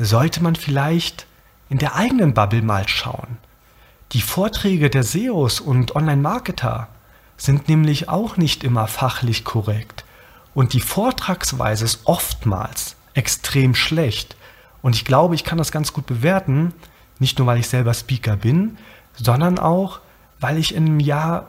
sollte 0.00 0.42
man 0.42 0.56
vielleicht 0.56 1.26
in 1.68 1.78
der 1.78 1.94
eigenen 1.94 2.34
Bubble 2.34 2.62
mal 2.62 2.88
schauen. 2.88 3.38
Die 4.12 4.20
Vorträge 4.20 4.90
der 4.90 5.04
SEOs 5.04 5.60
und 5.60 5.94
Online-Marketer 5.94 6.88
sind 7.36 7.68
nämlich 7.68 8.08
auch 8.08 8.36
nicht 8.36 8.64
immer 8.64 8.88
fachlich 8.88 9.44
korrekt. 9.44 10.04
Und 10.52 10.72
die 10.72 10.80
Vortragsweise 10.80 11.84
ist 11.84 12.00
oftmals 12.04 12.96
extrem 13.14 13.76
schlecht. 13.76 14.36
Und 14.82 14.96
ich 14.96 15.04
glaube, 15.04 15.36
ich 15.36 15.44
kann 15.44 15.58
das 15.58 15.70
ganz 15.70 15.92
gut 15.92 16.06
bewerten, 16.06 16.74
nicht 17.20 17.38
nur 17.38 17.46
weil 17.46 17.60
ich 17.60 17.68
selber 17.68 17.94
Speaker 17.94 18.36
bin, 18.36 18.76
sondern 19.14 19.60
auch, 19.60 20.00
weil 20.40 20.58
ich 20.58 20.74
in 20.74 20.86
einem 20.86 21.00
Jahr 21.00 21.46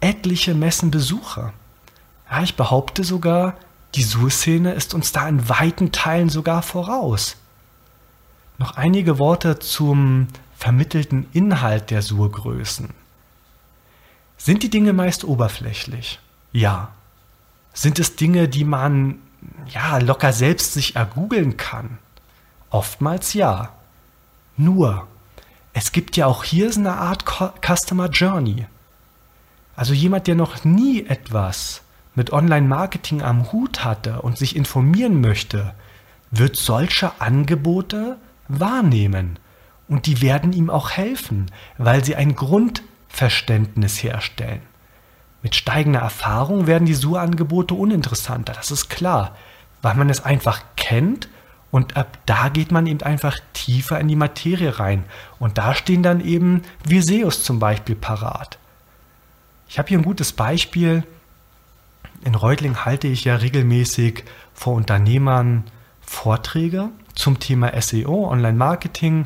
etliche 0.00 0.54
Messen 0.54 0.90
besuche. 0.90 1.52
Ja, 2.30 2.42
ich 2.42 2.56
behaupte 2.56 3.04
sogar, 3.04 3.54
die 3.94 4.02
Sur-Szene 4.02 4.72
ist 4.72 4.94
uns 4.94 5.12
da 5.12 5.28
in 5.28 5.48
weiten 5.48 5.92
Teilen 5.92 6.28
sogar 6.28 6.62
voraus. 6.62 7.36
Noch 8.58 8.76
einige 8.76 9.18
Worte 9.18 9.58
zum 9.58 10.28
vermittelten 10.56 11.26
Inhalt 11.32 11.90
der 11.90 12.02
Surgrößen. 12.02 12.90
Sind 14.36 14.62
die 14.62 14.70
Dinge 14.70 14.92
meist 14.92 15.24
oberflächlich? 15.24 16.20
Ja. 16.52 16.90
Sind 17.72 17.98
es 17.98 18.16
Dinge, 18.16 18.48
die 18.48 18.64
man 18.64 19.20
ja 19.68 19.98
locker 19.98 20.32
selbst 20.32 20.72
sich 20.72 20.96
ergoogeln 20.96 21.56
kann? 21.56 21.98
Oftmals 22.70 23.34
ja. 23.34 23.70
Nur, 24.56 25.06
es 25.72 25.92
gibt 25.92 26.16
ja 26.16 26.26
auch 26.26 26.44
hier 26.44 26.72
so 26.72 26.80
eine 26.80 26.94
Art 26.94 27.24
Customer 27.64 28.08
Journey. 28.08 28.66
Also 29.78 29.94
jemand, 29.94 30.26
der 30.26 30.34
noch 30.34 30.64
nie 30.64 31.06
etwas 31.06 31.82
mit 32.16 32.32
Online-Marketing 32.32 33.22
am 33.22 33.52
Hut 33.52 33.84
hatte 33.84 34.22
und 34.22 34.36
sich 34.36 34.56
informieren 34.56 35.20
möchte, 35.20 35.72
wird 36.32 36.56
solche 36.56 37.20
Angebote 37.20 38.16
wahrnehmen. 38.48 39.38
Und 39.86 40.06
die 40.06 40.20
werden 40.20 40.52
ihm 40.52 40.68
auch 40.68 40.90
helfen, 40.90 41.46
weil 41.76 42.04
sie 42.04 42.16
ein 42.16 42.34
Grundverständnis 42.34 44.02
herstellen. 44.02 44.62
Mit 45.44 45.54
steigender 45.54 46.00
Erfahrung 46.00 46.66
werden 46.66 46.86
die 46.86 46.94
SUR-Angebote 46.94 47.74
uninteressanter, 47.74 48.54
das 48.54 48.72
ist 48.72 48.88
klar, 48.88 49.36
weil 49.80 49.94
man 49.94 50.10
es 50.10 50.24
einfach 50.24 50.60
kennt 50.74 51.28
und 51.70 51.96
ab 51.96 52.18
da 52.26 52.48
geht 52.48 52.72
man 52.72 52.88
eben 52.88 53.02
einfach 53.02 53.38
tiefer 53.52 54.00
in 54.00 54.08
die 54.08 54.16
Materie 54.16 54.80
rein. 54.80 55.04
Und 55.38 55.56
da 55.56 55.72
stehen 55.72 56.02
dann 56.02 56.20
eben 56.20 56.62
Viseus 56.84 57.44
zum 57.44 57.60
Beispiel 57.60 57.94
parat. 57.94 58.58
Ich 59.68 59.78
habe 59.78 59.88
hier 59.88 59.98
ein 59.98 60.04
gutes 60.04 60.32
Beispiel. 60.32 61.04
In 62.24 62.34
Reutling 62.34 62.84
halte 62.84 63.06
ich 63.06 63.24
ja 63.24 63.36
regelmäßig 63.36 64.24
vor 64.54 64.74
Unternehmern 64.74 65.64
Vorträge 66.00 66.88
zum 67.14 67.38
Thema 67.38 67.78
SEO, 67.80 68.30
Online-Marketing 68.30 69.24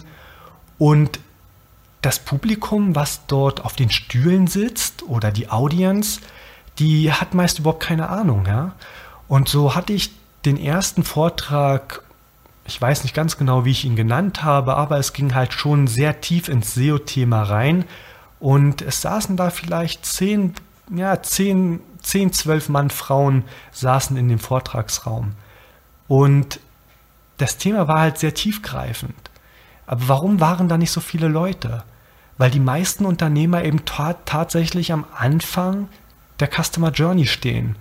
und 0.79 1.21
das 2.03 2.19
Publikum, 2.19 2.97
was 2.97 3.27
dort 3.27 3.65
auf 3.65 3.77
den 3.77 3.91
Stühlen 3.91 4.49
sitzt 4.49 5.05
oder 5.05 5.31
die 5.31 5.49
Audience, 5.51 6.21
die 6.81 7.13
hat 7.13 7.35
meist 7.35 7.61
überhaupt 7.61 7.85
keine 7.85 8.09
Ahnung. 8.09 8.45
Ja? 8.47 8.75
Und 9.29 9.49
so 9.49 9.77
hatte 9.77 9.93
ich 9.93 10.11
den 10.45 10.57
ersten 10.57 11.05
Vortrag, 11.05 12.03
ich 12.67 12.81
weiß 12.81 13.05
nicht 13.05 13.15
ganz 13.15 13.39
genau, 13.39 13.65
wie 13.65 13.71
ich 13.71 13.85
ihn 13.85 13.95
genannt 13.95 14.43
habe, 14.43 14.77
aber 14.77 14.99
es 14.99 15.13
ging 15.13 15.35
halt 15.35 15.53
schon 15.53 15.87
sehr 15.87 16.21
tief 16.21 16.49
ins 16.49 16.75
SEO-Thema 16.75 17.45
rein. 17.45 17.85
Und 18.43 18.83
es 18.83 19.01
saßen 19.01 19.37
da 19.37 19.49
vielleicht 19.51 20.05
zehn, 20.05 20.55
ja, 20.95 21.23
zehn, 21.23 21.81
zehn, 22.03 22.33
zwölf 22.33 22.69
Mann 22.69 22.91
Frauen 22.91 23.45
saßen 23.71 24.17
in 24.17 24.29
dem 24.29 24.39
Vortragsraum. 24.39 25.33
Und 26.09 26.61
das 27.39 27.57
Thema 27.57 27.89
war 27.89 28.01
halt 28.01 28.19
sehr 28.19 28.35
tiefgreifend. 28.35 29.15
Aber 29.87 30.09
warum 30.09 30.41
waren 30.41 30.69
da 30.69 30.77
nicht 30.77 30.91
so 30.91 31.01
viele 31.01 31.29
Leute? 31.29 31.85
weil 32.39 32.51
die 32.51 32.61
meisten 32.61 33.05
Unternehmer 33.05 33.65
eben 33.65 33.85
tatsächlich 33.85 34.93
am 34.93 35.05
Anfang 35.17 35.89
der 36.41 36.49
Customer 36.49 36.91
Journey 36.91 37.27
stehen. 37.27 37.77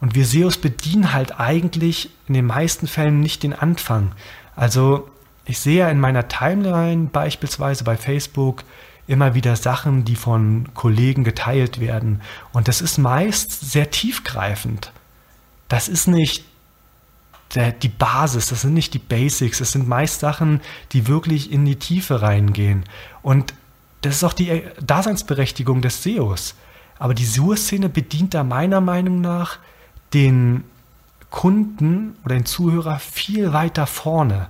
Und 0.00 0.14
wir 0.14 0.24
SEOs 0.24 0.58
bedienen 0.58 1.12
halt 1.12 1.38
eigentlich 1.38 2.10
in 2.28 2.32
den 2.34 2.46
meisten 2.46 2.86
Fällen 2.86 3.20
nicht 3.20 3.42
den 3.42 3.52
Anfang. 3.52 4.12
Also 4.54 5.10
ich 5.44 5.58
sehe 5.58 5.80
ja 5.80 5.88
in 5.88 6.00
meiner 6.00 6.28
Timeline 6.28 7.08
beispielsweise 7.12 7.84
bei 7.84 7.96
Facebook 7.96 8.64
immer 9.06 9.34
wieder 9.34 9.56
Sachen, 9.56 10.04
die 10.04 10.16
von 10.16 10.68
Kollegen 10.74 11.24
geteilt 11.24 11.80
werden. 11.80 12.20
Und 12.52 12.68
das 12.68 12.80
ist 12.80 12.98
meist 12.98 13.70
sehr 13.70 13.90
tiefgreifend. 13.90 14.92
Das 15.68 15.88
ist 15.88 16.08
nicht 16.08 16.44
der, 17.54 17.72
die 17.72 17.88
Basis, 17.88 18.48
das 18.48 18.62
sind 18.62 18.74
nicht 18.74 18.94
die 18.94 18.98
Basics, 18.98 19.58
das 19.58 19.72
sind 19.72 19.88
meist 19.88 20.20
Sachen, 20.20 20.60
die 20.92 21.06
wirklich 21.06 21.52
in 21.52 21.64
die 21.64 21.76
Tiefe 21.76 22.22
reingehen. 22.22 22.84
Und 23.22 23.54
das 24.02 24.16
ist 24.16 24.24
auch 24.24 24.32
die 24.32 24.62
Daseinsberechtigung 24.80 25.82
des 25.82 26.02
SEOs. 26.02 26.54
Aber 26.98 27.14
die 27.14 27.24
SEO-Szene 27.24 27.88
bedient 27.88 28.34
da 28.34 28.42
meiner 28.42 28.80
Meinung 28.80 29.20
nach 29.20 29.58
den 30.14 30.64
Kunden 31.30 32.16
oder 32.24 32.34
den 32.34 32.46
Zuhörer 32.46 32.98
viel 32.98 33.52
weiter 33.52 33.86
vorne. 33.86 34.48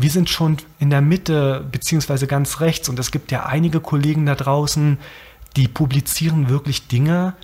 Wir 0.00 0.10
sind 0.10 0.30
schon 0.30 0.56
in 0.78 0.90
der 0.90 1.00
Mitte 1.00 1.66
beziehungsweise 1.70 2.26
ganz 2.26 2.60
rechts 2.60 2.88
und 2.88 2.98
es 2.98 3.10
gibt 3.10 3.30
ja 3.30 3.46
einige 3.46 3.80
Kollegen 3.80 4.26
da 4.26 4.34
draußen, 4.34 4.98
die 5.56 5.68
publizieren 5.68 6.48
wirklich 6.48 6.88
Dinge, 6.88 7.34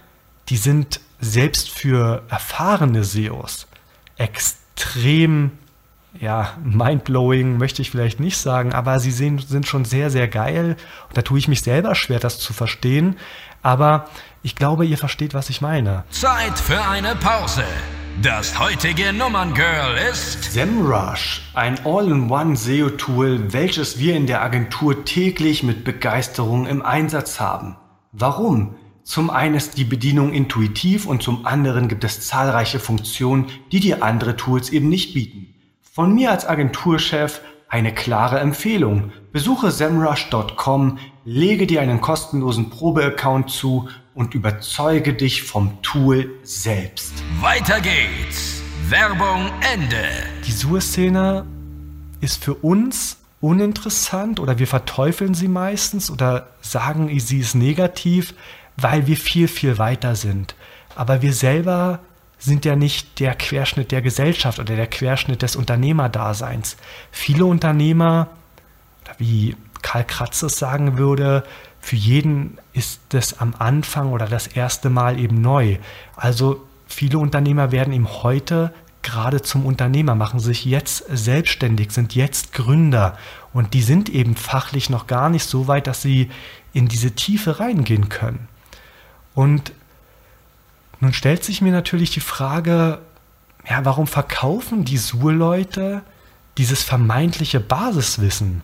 die 0.48 0.56
sind 0.56 1.00
selbst 1.20 1.70
für 1.70 2.22
erfahrene 2.28 3.04
SEOs 3.04 3.66
extrem 4.16 5.52
ja, 6.20 6.54
mindblowing 6.62 7.58
möchte 7.58 7.82
ich 7.82 7.90
vielleicht 7.90 8.20
nicht 8.20 8.38
sagen, 8.38 8.72
aber 8.72 9.00
sie 9.00 9.10
sehen, 9.10 9.38
sind 9.38 9.66
schon 9.66 9.84
sehr, 9.84 10.10
sehr 10.10 10.28
geil. 10.28 10.76
Und 11.08 11.16
da 11.16 11.20
tue 11.20 11.38
ich 11.38 11.46
mich 11.46 11.62
selber 11.62 11.94
schwer, 11.94 12.18
das 12.18 12.38
zu 12.38 12.54
verstehen. 12.54 13.16
Aber 13.62 14.08
ich 14.42 14.56
glaube, 14.56 14.86
ihr 14.86 14.96
versteht, 14.96 15.34
was 15.34 15.50
ich 15.50 15.60
meine. 15.60 16.04
Zeit 16.10 16.58
für 16.58 16.82
eine 16.82 17.16
Pause. 17.16 17.64
Das 18.22 18.58
heutige 18.58 19.12
Nummerngirl 19.12 19.98
ist 20.10 20.52
SEMrush, 20.52 21.42
ein 21.52 21.78
All-in-One 21.84 22.56
SEO-Tool, 22.56 23.52
welches 23.52 23.98
wir 23.98 24.16
in 24.16 24.26
der 24.26 24.42
Agentur 24.42 25.04
täglich 25.04 25.62
mit 25.62 25.84
Begeisterung 25.84 26.66
im 26.66 26.80
Einsatz 26.80 27.40
haben. 27.40 27.76
Warum? 28.12 28.76
Zum 29.04 29.28
einen 29.28 29.54
ist 29.54 29.76
die 29.76 29.84
Bedienung 29.84 30.32
intuitiv 30.32 31.04
und 31.04 31.22
zum 31.22 31.44
anderen 31.44 31.88
gibt 31.88 32.04
es 32.04 32.26
zahlreiche 32.26 32.80
Funktionen, 32.80 33.48
die 33.70 33.80
dir 33.80 34.02
andere 34.02 34.34
Tools 34.34 34.70
eben 34.70 34.88
nicht 34.88 35.12
bieten. 35.12 35.54
Von 35.82 36.14
mir 36.14 36.30
als 36.30 36.48
Agenturchef 36.48 37.42
eine 37.68 37.92
klare 37.92 38.40
Empfehlung. 38.40 39.12
Besuche 39.30 39.70
semrush.com, 39.70 40.98
lege 41.26 41.66
dir 41.66 41.80
einen 41.80 42.00
kostenlosen 42.00 42.70
Probeaccount 42.70 43.50
zu 43.50 43.88
und 44.14 44.34
überzeuge 44.34 45.12
dich 45.12 45.42
vom 45.42 45.82
Tool 45.82 46.30
selbst. 46.44 47.12
Weiter 47.40 47.80
geht's. 47.80 48.62
Werbung 48.88 49.50
Ende. 49.74 50.04
Die 50.46 50.52
Sur-Szene 50.52 51.44
ist 52.20 52.44
für 52.44 52.54
uns 52.54 53.18
uninteressant 53.40 54.38
oder 54.38 54.60
wir 54.60 54.68
verteufeln 54.68 55.34
sie 55.34 55.48
meistens 55.48 56.12
oder 56.12 56.50
sagen, 56.60 57.08
sie 57.18 57.40
ist 57.40 57.56
negativ, 57.56 58.32
weil 58.76 59.08
wir 59.08 59.16
viel, 59.16 59.48
viel 59.48 59.78
weiter 59.78 60.14
sind. 60.14 60.54
Aber 60.94 61.22
wir 61.22 61.32
selber 61.32 61.98
sind 62.38 62.64
ja 62.64 62.76
nicht 62.76 63.18
der 63.18 63.34
Querschnitt 63.34 63.90
der 63.90 64.00
Gesellschaft 64.00 64.60
oder 64.60 64.76
der 64.76 64.86
Querschnitt 64.86 65.42
des 65.42 65.56
Unternehmerdaseins. 65.56 66.76
Viele 67.10 67.46
Unternehmer, 67.46 68.28
wie 69.18 69.56
Karl 69.86 70.02
Kratz 70.02 70.42
es 70.42 70.58
sagen 70.58 70.98
würde, 70.98 71.44
für 71.80 71.94
jeden 71.94 72.58
ist 72.72 73.14
es 73.14 73.38
am 73.38 73.54
Anfang 73.56 74.10
oder 74.10 74.26
das 74.26 74.48
erste 74.48 74.90
Mal 74.90 75.20
eben 75.20 75.40
neu. 75.40 75.78
Also 76.16 76.66
viele 76.88 77.20
Unternehmer 77.20 77.70
werden 77.70 77.92
eben 77.92 78.08
heute 78.24 78.74
gerade 79.02 79.42
zum 79.42 79.64
Unternehmer, 79.64 80.16
machen 80.16 80.40
sich 80.40 80.64
jetzt 80.64 81.04
selbstständig, 81.08 81.92
sind 81.92 82.16
jetzt 82.16 82.52
Gründer 82.52 83.16
und 83.52 83.74
die 83.74 83.82
sind 83.82 84.08
eben 84.08 84.34
fachlich 84.34 84.90
noch 84.90 85.06
gar 85.06 85.30
nicht 85.30 85.44
so 85.44 85.68
weit, 85.68 85.86
dass 85.86 86.02
sie 86.02 86.32
in 86.72 86.88
diese 86.88 87.12
Tiefe 87.12 87.60
reingehen 87.60 88.08
können. 88.08 88.48
Und 89.36 89.70
nun 90.98 91.12
stellt 91.12 91.44
sich 91.44 91.60
mir 91.60 91.70
natürlich 91.70 92.10
die 92.10 92.18
Frage, 92.18 92.98
ja, 93.70 93.84
warum 93.84 94.08
verkaufen 94.08 94.84
die 94.84 94.98
Sur-Leute 94.98 96.02
dieses 96.58 96.82
vermeintliche 96.82 97.60
Basiswissen 97.60 98.62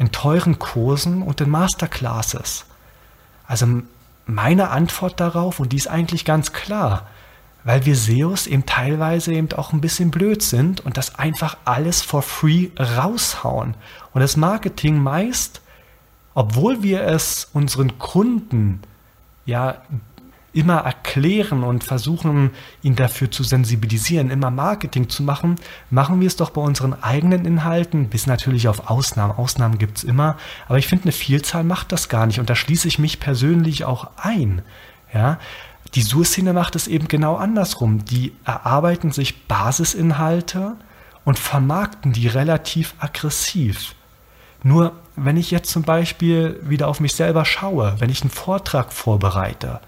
in 0.00 0.10
teuren 0.12 0.58
Kursen 0.58 1.22
und 1.22 1.40
in 1.42 1.50
Masterclasses? 1.50 2.64
Also 3.46 3.66
meine 4.24 4.70
Antwort 4.70 5.20
darauf, 5.20 5.60
und 5.60 5.72
die 5.72 5.76
ist 5.76 5.88
eigentlich 5.88 6.24
ganz 6.24 6.52
klar, 6.52 7.06
weil 7.64 7.84
wir 7.84 7.94
SEOs 7.94 8.46
eben 8.46 8.64
teilweise 8.64 9.34
eben 9.34 9.52
auch 9.52 9.74
ein 9.74 9.82
bisschen 9.82 10.10
blöd 10.10 10.42
sind 10.42 10.80
und 10.80 10.96
das 10.96 11.16
einfach 11.16 11.58
alles 11.66 12.00
for 12.00 12.22
free 12.22 12.70
raushauen. 12.78 13.74
Und 14.14 14.22
das 14.22 14.38
Marketing 14.38 14.98
meist, 14.98 15.60
obwohl 16.34 16.82
wir 16.82 17.02
es 17.02 17.48
unseren 17.52 17.98
Kunden 17.98 18.80
ja 19.44 19.82
immer 20.52 20.78
erklären 20.78 21.62
und 21.62 21.84
versuchen, 21.84 22.50
ihn 22.82 22.96
dafür 22.96 23.30
zu 23.30 23.44
sensibilisieren, 23.44 24.30
immer 24.30 24.50
Marketing 24.50 25.08
zu 25.08 25.22
machen, 25.22 25.56
machen 25.90 26.20
wir 26.20 26.26
es 26.26 26.36
doch 26.36 26.50
bei 26.50 26.60
unseren 26.60 27.00
eigenen 27.02 27.44
Inhalten, 27.44 28.08
bis 28.08 28.26
natürlich 28.26 28.68
auf 28.68 28.90
Ausnahmen. 28.90 29.32
Ausnahmen 29.32 29.78
gibt 29.78 29.98
es 29.98 30.04
immer, 30.04 30.36
aber 30.66 30.78
ich 30.78 30.88
finde, 30.88 31.04
eine 31.04 31.12
Vielzahl 31.12 31.64
macht 31.64 31.92
das 31.92 32.08
gar 32.08 32.26
nicht 32.26 32.40
und 32.40 32.50
da 32.50 32.56
schließe 32.56 32.88
ich 32.88 32.98
mich 32.98 33.20
persönlich 33.20 33.84
auch 33.84 34.10
ein. 34.16 34.62
Ja, 35.14 35.38
die 35.94 36.02
Sur-Szene 36.02 36.52
macht 36.52 36.76
es 36.76 36.86
eben 36.86 37.08
genau 37.08 37.36
andersrum. 37.36 38.04
Die 38.04 38.32
erarbeiten 38.44 39.10
sich 39.10 39.46
Basisinhalte 39.46 40.76
und 41.24 41.38
vermarkten 41.38 42.12
die 42.12 42.28
relativ 42.28 42.94
aggressiv. 42.98 43.94
Nur 44.62 44.92
wenn 45.16 45.36
ich 45.36 45.50
jetzt 45.50 45.70
zum 45.70 45.82
Beispiel 45.82 46.60
wieder 46.62 46.88
auf 46.88 47.00
mich 47.00 47.14
selber 47.14 47.44
schaue, 47.44 47.96
wenn 47.98 48.10
ich 48.10 48.22
einen 48.22 48.30
Vortrag 48.30 48.92
vorbereite, 48.92 49.80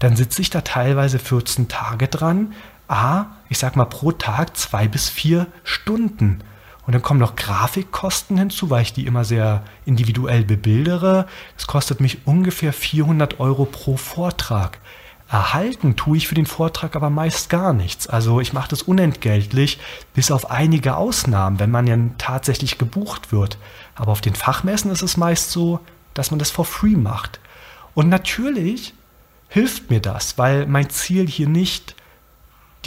dann 0.00 0.16
sitze 0.16 0.42
ich 0.42 0.50
da 0.50 0.62
teilweise 0.62 1.18
14 1.18 1.68
Tage 1.68 2.08
dran. 2.08 2.54
A, 2.88 3.26
ich 3.48 3.58
sag 3.58 3.76
mal 3.76 3.84
pro 3.84 4.10
Tag 4.10 4.56
zwei 4.56 4.88
bis 4.88 5.08
vier 5.08 5.46
Stunden. 5.62 6.42
Und 6.86 6.94
dann 6.94 7.02
kommen 7.02 7.20
noch 7.20 7.36
Grafikkosten 7.36 8.36
hinzu, 8.36 8.70
weil 8.70 8.82
ich 8.82 8.92
die 8.92 9.06
immer 9.06 9.24
sehr 9.24 9.62
individuell 9.84 10.44
bebildere. 10.44 11.26
Das 11.56 11.68
kostet 11.68 12.00
mich 12.00 12.26
ungefähr 12.26 12.72
400 12.72 13.38
Euro 13.38 13.64
pro 13.64 13.96
Vortrag. 13.96 14.80
Erhalten 15.28 15.94
tue 15.94 16.16
ich 16.16 16.26
für 16.26 16.34
den 16.34 16.46
Vortrag 16.46 16.96
aber 16.96 17.10
meist 17.10 17.50
gar 17.50 17.72
nichts. 17.72 18.08
Also 18.08 18.40
ich 18.40 18.52
mache 18.52 18.70
das 18.70 18.82
unentgeltlich, 18.82 19.78
bis 20.14 20.32
auf 20.32 20.50
einige 20.50 20.96
Ausnahmen, 20.96 21.60
wenn 21.60 21.70
man 21.70 21.86
ja 21.86 21.96
tatsächlich 22.18 22.78
gebucht 22.78 23.30
wird. 23.30 23.58
Aber 23.94 24.10
auf 24.10 24.22
den 24.22 24.34
Fachmessen 24.34 24.90
ist 24.90 25.02
es 25.02 25.16
meist 25.16 25.52
so, 25.52 25.78
dass 26.14 26.32
man 26.32 26.40
das 26.40 26.50
for 26.50 26.64
free 26.64 26.96
macht. 26.96 27.38
Und 27.94 28.08
natürlich 28.08 28.94
hilft 29.50 29.90
mir 29.90 30.00
das, 30.00 30.38
weil 30.38 30.66
mein 30.66 30.88
Ziel 30.90 31.26
hier 31.28 31.48
nicht 31.48 31.96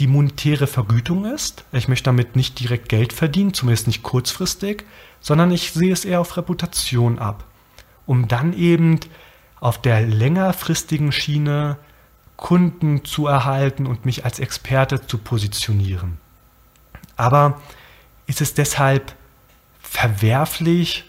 die 0.00 0.06
monetäre 0.08 0.66
Vergütung 0.66 1.24
ist. 1.26 1.64
Ich 1.72 1.88
möchte 1.88 2.06
damit 2.06 2.34
nicht 2.34 2.58
direkt 2.58 2.88
Geld 2.88 3.12
verdienen, 3.12 3.54
zumindest 3.54 3.86
nicht 3.86 4.02
kurzfristig, 4.02 4.84
sondern 5.20 5.52
ich 5.52 5.72
sehe 5.72 5.92
es 5.92 6.04
eher 6.04 6.20
auf 6.20 6.36
Reputation 6.36 7.18
ab, 7.18 7.44
um 8.06 8.26
dann 8.26 8.54
eben 8.54 8.98
auf 9.60 9.80
der 9.80 10.00
längerfristigen 10.00 11.12
Schiene 11.12 11.76
Kunden 12.36 13.04
zu 13.04 13.26
erhalten 13.26 13.86
und 13.86 14.04
mich 14.06 14.24
als 14.24 14.40
Experte 14.40 15.06
zu 15.06 15.18
positionieren. 15.18 16.18
Aber 17.16 17.60
ist 18.26 18.40
es 18.40 18.54
deshalb 18.54 19.14
verwerflich, 19.80 21.04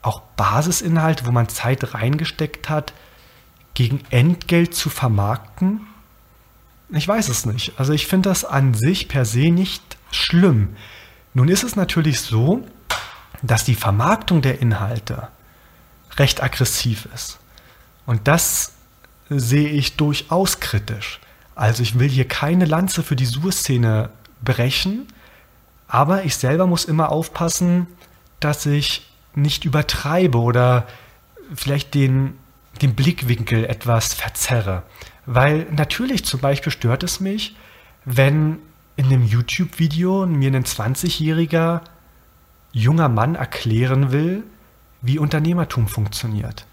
auch 0.00 0.22
Basisinhalte, 0.36 1.26
wo 1.26 1.32
man 1.32 1.48
Zeit 1.48 1.92
reingesteckt 1.92 2.70
hat, 2.70 2.94
gegen 3.80 4.02
Entgelt 4.10 4.74
zu 4.74 4.90
vermarkten? 4.90 5.80
Ich 6.90 7.08
weiß 7.08 7.30
es 7.30 7.46
nicht. 7.46 7.72
Also 7.78 7.94
ich 7.94 8.06
finde 8.06 8.28
das 8.28 8.44
an 8.44 8.74
sich 8.74 9.08
per 9.08 9.24
se 9.24 9.50
nicht 9.50 9.96
schlimm. 10.10 10.76
Nun 11.32 11.48
ist 11.48 11.62
es 11.62 11.76
natürlich 11.76 12.20
so, 12.20 12.62
dass 13.40 13.64
die 13.64 13.74
Vermarktung 13.74 14.42
der 14.42 14.60
Inhalte 14.60 15.28
recht 16.18 16.42
aggressiv 16.42 17.08
ist. 17.14 17.38
Und 18.04 18.28
das 18.28 18.72
sehe 19.30 19.70
ich 19.70 19.96
durchaus 19.96 20.60
kritisch. 20.60 21.18
Also 21.54 21.82
ich 21.82 21.98
will 21.98 22.10
hier 22.10 22.28
keine 22.28 22.66
Lanze 22.66 23.02
für 23.02 23.16
die 23.16 23.24
Sur-Szene 23.24 24.10
brechen, 24.44 25.08
aber 25.88 26.26
ich 26.26 26.36
selber 26.36 26.66
muss 26.66 26.84
immer 26.84 27.10
aufpassen, 27.10 27.86
dass 28.40 28.66
ich 28.66 29.10
nicht 29.34 29.64
übertreibe 29.64 30.36
oder 30.36 30.86
vielleicht 31.54 31.94
den 31.94 32.34
den 32.82 32.94
Blickwinkel 32.94 33.64
etwas 33.64 34.14
verzerre. 34.14 34.82
Weil 35.26 35.66
natürlich 35.70 36.24
zum 36.24 36.40
Beispiel 36.40 36.72
stört 36.72 37.02
es 37.02 37.20
mich, 37.20 37.56
wenn 38.04 38.58
in 38.96 39.06
einem 39.06 39.24
YouTube-Video 39.24 40.26
mir 40.26 40.52
ein 40.52 40.64
20-jähriger 40.64 41.82
junger 42.72 43.08
Mann 43.08 43.34
erklären 43.34 44.12
will, 44.12 44.44
wie 45.02 45.18
Unternehmertum 45.18 45.88
funktioniert. 45.88 46.66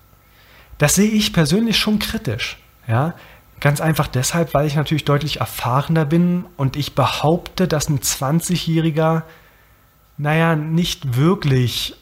Das 0.78 0.96
sehe 0.96 1.10
ich 1.10 1.34
persönlich 1.34 1.78
schon 1.78 2.00
kritisch. 2.00 2.58
Ja? 2.88 3.16
Ganz 3.60 3.82
einfach 3.82 4.08
deshalb, 4.08 4.54
weil 4.54 4.68
ich 4.68 4.76
natürlich 4.76 5.06
deutlich 5.06 5.40
erfahrener 5.40 6.06
bin 6.06 6.46
und 6.58 6.76
ich 6.76 6.94
behaupte, 6.94 7.68
dass 7.68 7.90
ein 7.90 8.00
20-Jähriger, 8.00 9.24
naja, 10.18 10.56
nicht 10.56 11.16
wirklich 11.16 11.96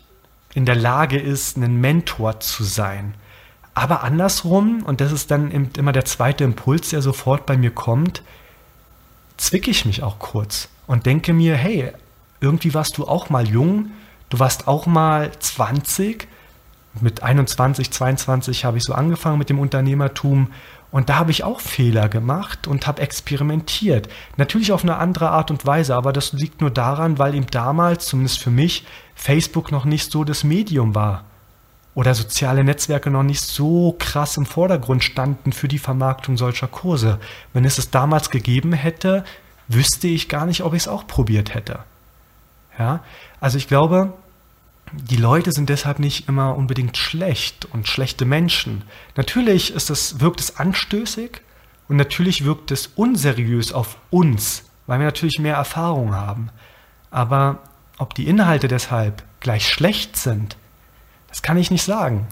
in 0.54 0.66
der 0.66 0.76
Lage 0.76 1.18
ist, 1.18 1.58
ein 1.58 1.80
Mentor 1.80 2.40
zu 2.40 2.64
sein. 2.64 3.14
Aber 3.76 4.04
andersrum, 4.04 4.84
und 4.84 5.02
das 5.02 5.12
ist 5.12 5.30
dann 5.32 5.52
immer 5.52 5.92
der 5.92 6.06
zweite 6.06 6.46
Impuls, 6.46 6.90
der 6.90 7.02
sofort 7.02 7.46
bei 7.46 7.58
mir 7.58 7.72
kommt, 7.72 8.24
zwicke 9.36 9.70
ich 9.70 9.86
mich 9.86 10.02
auch 10.02 10.18
kurz 10.18 10.70
und 10.88 11.06
denke 11.06 11.34
mir, 11.34 11.56
hey, 11.56 11.92
irgendwie 12.40 12.74
warst 12.74 12.98
du 12.98 13.06
auch 13.06 13.30
mal 13.30 13.46
jung, 13.46 13.92
du 14.30 14.40
warst 14.40 14.70
auch 14.70 14.86
mal 14.86 15.30
20, 15.38 16.26
mit 17.02 17.22
21, 17.22 17.92
22 17.92 18.64
habe 18.64 18.78
ich 18.78 18.86
so 18.86 18.94
angefangen 18.94 19.38
mit 19.38 19.50
dem 19.50 19.60
Unternehmertum 19.60 20.54
und 20.92 21.10
da 21.10 21.18
habe 21.18 21.32
ich 21.32 21.44
auch 21.44 21.60
Fehler 21.60 22.08
gemacht 22.08 22.68
und 22.68 22.88
habe 22.88 23.02
experimentiert. 23.02 24.08
Natürlich 24.38 24.72
auf 24.72 24.84
eine 24.84 24.96
andere 24.96 25.32
Art 25.32 25.52
und 25.52 25.66
Weise, 25.66 25.96
aber 25.96 26.14
das 26.14 26.32
liegt 26.32 26.62
nur 26.62 26.72
daran, 26.72 27.20
weil 27.20 27.36
ihm 27.36 27.48
damals, 27.48 28.06
zumindest 28.06 28.40
für 28.40 28.52
mich, 28.52 28.86
Facebook 29.16 29.74
noch 29.74 29.84
nicht 29.84 30.10
so 30.10 30.24
das 30.24 30.46
Medium 30.46 30.96
war 30.96 31.26
oder 31.96 32.14
soziale 32.14 32.64
Netzwerke 32.64 33.10
noch 33.10 33.24
nicht 33.24 33.42
so 33.42 33.96
krass 33.98 34.38
im 34.38 34.46
Vordergrund 34.46 35.04
standen 35.04 35.54
für 35.54 35.70
die 35.70 35.80
Vermarktung 35.80 36.38
solcher 36.38 36.68
Kurse. 36.68 37.20
Wenn 37.54 37.66
es 37.66 37.78
es 37.78 37.90
damals 37.90 38.30
gegeben 38.30 38.74
hätte, 38.74 39.24
wüsste 39.70 40.08
ich 40.08 40.30
gar 40.30 40.46
nicht, 40.46 40.62
ob 40.62 40.74
ich 40.74 40.84
es 40.84 40.88
auch 40.88 41.08
probiert 41.08 41.54
hätte. 41.54 41.80
Ja, 42.78 43.00
also 43.40 43.58
ich 43.58 43.70
glaube, 43.70 44.14
die 44.92 45.16
Leute 45.16 45.54
sind 45.54 45.70
deshalb 45.70 46.00
nicht 46.00 46.28
immer 46.28 46.56
unbedingt 46.58 46.98
schlecht 46.98 47.66
und 47.66 47.88
schlechte 47.88 48.26
Menschen. 48.26 48.84
Natürlich 49.16 49.74
ist 49.74 49.90
es, 49.90 50.20
wirkt 50.20 50.42
es 50.42 50.58
anstößig 50.58 51.42
und 51.88 51.96
natürlich 51.96 52.44
wirkt 52.44 52.72
es 52.72 52.88
unseriös 52.88 53.72
auf 53.72 53.98
uns, 54.10 54.64
weil 54.86 55.00
wir 55.00 55.06
natürlich 55.06 55.40
mehr 55.40 55.56
Erfahrung 55.56 56.14
haben. 56.14 56.50
Aber 57.10 57.60
ob 57.98 58.14
die 58.14 58.28
Inhalte 58.28 58.68
deshalb 58.68 59.24
gleich 59.40 59.70
schlecht 59.70 60.18
sind, 60.18 60.58
das 61.36 61.42
kann 61.42 61.58
ich 61.58 61.70
nicht 61.70 61.84
sagen. 61.84 62.28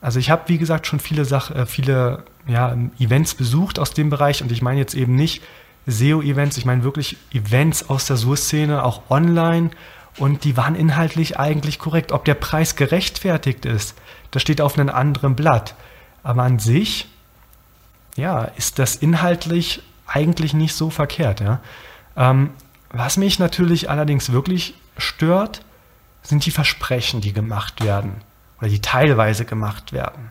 Also 0.00 0.20
ich 0.20 0.30
habe, 0.30 0.44
wie 0.46 0.58
gesagt, 0.58 0.86
schon 0.86 1.00
viele, 1.00 1.24
Sach 1.24 1.50
äh, 1.50 1.66
viele 1.66 2.22
ja, 2.46 2.76
Events 3.00 3.34
besucht 3.34 3.80
aus 3.80 3.90
dem 3.90 4.10
Bereich 4.10 4.44
und 4.44 4.52
ich 4.52 4.62
meine 4.62 4.78
jetzt 4.78 4.94
eben 4.94 5.16
nicht 5.16 5.42
SEO-Events, 5.86 6.56
ich 6.56 6.64
meine 6.64 6.84
wirklich 6.84 7.16
Events 7.32 7.90
aus 7.90 8.06
der 8.06 8.16
Sur-Szene, 8.16 8.84
auch 8.84 9.10
online 9.10 9.70
und 10.18 10.44
die 10.44 10.56
waren 10.56 10.76
inhaltlich 10.76 11.36
eigentlich 11.36 11.80
korrekt. 11.80 12.12
Ob 12.12 12.24
der 12.26 12.34
Preis 12.34 12.76
gerechtfertigt 12.76 13.66
ist, 13.66 13.96
das 14.30 14.40
steht 14.40 14.60
auf 14.60 14.78
einem 14.78 14.90
anderen 14.90 15.34
Blatt. 15.34 15.74
Aber 16.22 16.44
an 16.44 16.60
sich, 16.60 17.08
ja, 18.14 18.44
ist 18.44 18.78
das 18.78 18.94
inhaltlich 18.94 19.82
eigentlich 20.06 20.54
nicht 20.54 20.74
so 20.74 20.90
verkehrt. 20.90 21.40
Ja? 21.40 21.58
Ähm, 22.16 22.50
was 22.90 23.16
mich 23.16 23.40
natürlich 23.40 23.90
allerdings 23.90 24.30
wirklich 24.30 24.74
stört, 24.96 25.62
sind 26.22 26.46
die 26.46 26.52
Versprechen, 26.52 27.20
die 27.20 27.32
gemacht 27.32 27.82
werden 27.82 28.27
oder 28.58 28.68
die 28.68 28.80
teilweise 28.80 29.44
gemacht 29.44 29.92
werden. 29.92 30.30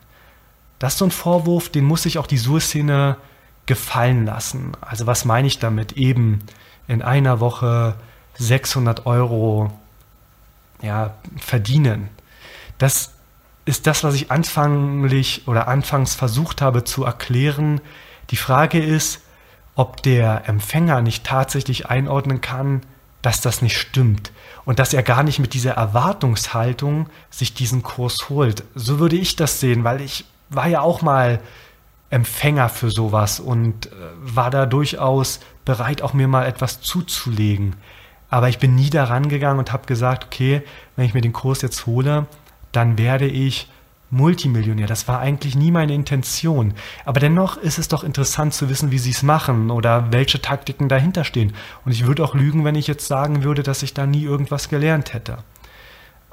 Das 0.79 0.93
ist 0.93 0.99
so 0.99 1.05
ein 1.05 1.11
Vorwurf, 1.11 1.69
den 1.69 1.85
muss 1.85 2.03
sich 2.03 2.17
auch 2.17 2.27
die 2.27 2.37
Sur-Szene 2.37 3.17
gefallen 3.65 4.25
lassen. 4.25 4.73
Also 4.81 5.07
was 5.07 5.25
meine 5.25 5.47
ich 5.47 5.59
damit? 5.59 5.93
Eben 5.93 6.39
in 6.87 7.01
einer 7.01 7.39
Woche 7.39 7.95
600 8.35 9.05
Euro 9.05 9.71
ja, 10.81 11.15
verdienen. 11.39 12.09
Das 12.77 13.13
ist 13.65 13.87
das, 13.87 14.03
was 14.03 14.15
ich 14.15 14.31
anfanglich 14.31 15.47
oder 15.47 15.67
anfangs 15.67 16.15
versucht 16.15 16.61
habe 16.61 16.83
zu 16.83 17.03
erklären. 17.03 17.81
Die 18.29 18.37
Frage 18.37 18.79
ist, 18.79 19.21
ob 19.75 20.01
der 20.03 20.47
Empfänger 20.47 21.01
nicht 21.01 21.25
tatsächlich 21.25 21.87
einordnen 21.87 22.41
kann, 22.41 22.81
dass 23.27 23.41
das 23.41 23.61
nicht 23.61 23.77
stimmt 23.77 24.31
und 24.63 24.79
dass 24.79 24.93
er 24.93 25.03
gar 25.03 25.21
nicht 25.21 25.39
mit 25.39 25.53
dieser 25.53 25.73
Erwartungshaltung 25.73 27.09
sich 27.29 27.53
diesen 27.53 27.83
Kurs 27.83 28.29
holt. 28.29 28.63
So 28.73 28.99
würde 28.99 29.17
ich 29.17 29.35
das 29.35 29.59
sehen, 29.59 29.83
weil 29.83 29.99
ich 29.99 30.23
war 30.47 30.67
ja 30.67 30.79
auch 30.79 31.01
mal 31.01 31.41
Empfänger 32.09 32.69
für 32.69 32.89
sowas 32.89 33.41
und 33.41 33.87
äh, 33.87 33.89
war 34.21 34.49
da 34.49 34.65
durchaus 34.65 35.41
bereit, 35.65 36.01
auch 36.01 36.13
mir 36.13 36.29
mal 36.29 36.45
etwas 36.45 36.79
zuzulegen. 36.79 37.75
Aber 38.29 38.47
ich 38.47 38.59
bin 38.59 38.75
nie 38.75 38.89
daran 38.89 39.27
gegangen 39.27 39.59
und 39.59 39.73
habe 39.73 39.87
gesagt, 39.87 40.23
okay, 40.23 40.61
wenn 40.95 41.03
ich 41.03 41.13
mir 41.13 41.19
den 41.19 41.33
Kurs 41.33 41.61
jetzt 41.61 41.85
hole, 41.85 42.27
dann 42.71 42.97
werde 42.97 43.27
ich 43.27 43.69
Multimillionär. 44.09 44.87
Das 44.87 45.07
war 45.07 45.19
eigentlich 45.19 45.55
nie 45.55 45.71
meine 45.71 45.93
Intention. 45.93 46.73
Aber 47.05 47.19
dennoch 47.19 47.57
ist 47.57 47.77
es 47.77 47.87
doch 47.87 48.03
interessant 48.03 48.53
zu 48.53 48.69
wissen, 48.69 48.91
wie 48.91 48.99
sie 48.99 49.11
es 49.11 49.23
machen 49.23 49.69
oder 49.69 50.11
welche 50.11 50.41
Taktiken 50.41 50.87
dahinter 50.87 51.23
stehen. 51.23 51.53
Und 51.83 51.91
ich 51.91 52.05
würde 52.05 52.23
auch 52.23 52.33
lügen, 52.33 52.63
wenn 52.63 52.75
ich 52.75 52.87
jetzt 52.87 53.07
sagen 53.07 53.43
würde, 53.43 53.63
dass 53.63 53.83
ich 53.83 53.93
da 53.93 54.05
nie 54.05 54.23
irgendwas 54.23 54.69
gelernt 54.69 55.13
hätte. 55.13 55.39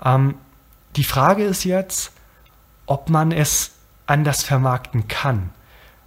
Ähm, 0.05 0.35
die 0.97 1.05
Frage 1.05 1.45
ist 1.45 1.65
jetzt, 1.65 2.13
ob 2.87 3.11
man 3.11 3.33
es 3.33 3.73
anders 4.07 4.43
vermarkten 4.43 5.09
kann. 5.09 5.51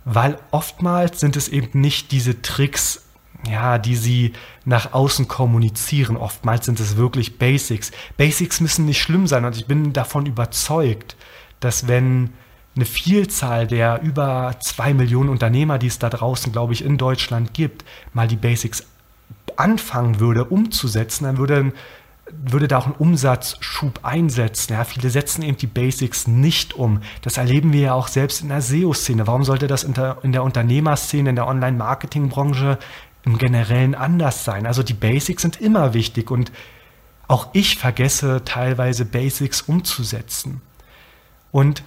Weil 0.05 0.37
oftmals 0.51 1.19
sind 1.19 1.35
es 1.35 1.49
eben 1.49 1.81
nicht 1.81 2.13
diese 2.13 2.41
Tricks, 2.41 3.03
ja, 3.45 3.77
die 3.77 3.95
sie 3.95 4.33
nach 4.63 4.93
außen 4.93 5.27
kommunizieren. 5.27 6.15
Oftmals 6.15 6.65
sind 6.65 6.79
es 6.79 6.95
wirklich 6.95 7.37
Basics. 7.37 7.91
Basics 8.15 8.61
müssen 8.61 8.85
nicht 8.85 9.01
schlimm 9.01 9.27
sein 9.27 9.43
und 9.43 9.57
ich 9.57 9.65
bin 9.65 9.91
davon 9.91 10.25
überzeugt, 10.25 11.17
dass 11.59 11.87
wenn 11.87 12.31
eine 12.75 12.85
Vielzahl 12.85 13.65
der 13.65 14.01
über 14.01 14.55
zwei 14.59 14.93
Millionen 14.93 15.29
Unternehmer, 15.29 15.79
die 15.79 15.87
es 15.87 15.99
da 15.99 16.09
draußen, 16.09 16.51
glaube 16.51 16.73
ich, 16.73 16.83
in 16.83 16.97
Deutschland 16.97 17.53
gibt, 17.53 17.83
mal 18.13 18.27
die 18.27 18.35
Basics 18.35 18.83
anfangen 19.55 20.19
würde 20.19 20.45
umzusetzen, 20.45 21.23
dann 21.23 21.37
würde, 21.37 21.73
würde 22.31 22.67
da 22.67 22.77
auch 22.77 22.85
ein 22.85 22.93
Umsatzschub 22.93 24.01
einsetzen. 24.03 24.73
Ja, 24.73 24.83
viele 24.83 25.09
setzen 25.09 25.41
eben 25.41 25.57
die 25.57 25.65
Basics 25.65 26.27
nicht 26.27 26.75
um. 26.75 27.01
Das 27.23 27.37
erleben 27.37 27.73
wir 27.73 27.81
ja 27.81 27.93
auch 27.93 28.07
selbst 28.07 28.41
in 28.41 28.49
der 28.49 28.61
SEO-Szene. 28.61 29.25
Warum 29.25 29.43
sollte 29.43 29.65
das 29.65 29.83
in 29.83 29.93
der, 29.93 30.17
in 30.21 30.31
der 30.31 30.43
Unternehmerszene, 30.43 31.31
in 31.31 31.35
der 31.35 31.47
Online-Marketing-Branche 31.47 32.77
im 33.27 33.37
Generellen 33.37 33.93
anders 33.93 34.45
sein. 34.45 34.65
Also 34.65 34.83
die 34.83 34.93
Basics 34.93 35.41
sind 35.41 35.59
immer 35.59 35.93
wichtig 35.93 36.31
und 36.31 36.51
auch 37.27 37.49
ich 37.51 37.77
vergesse 37.77 38.43
teilweise 38.45 39.03
Basics 39.03 39.61
umzusetzen. 39.61 40.61
Und 41.51 41.83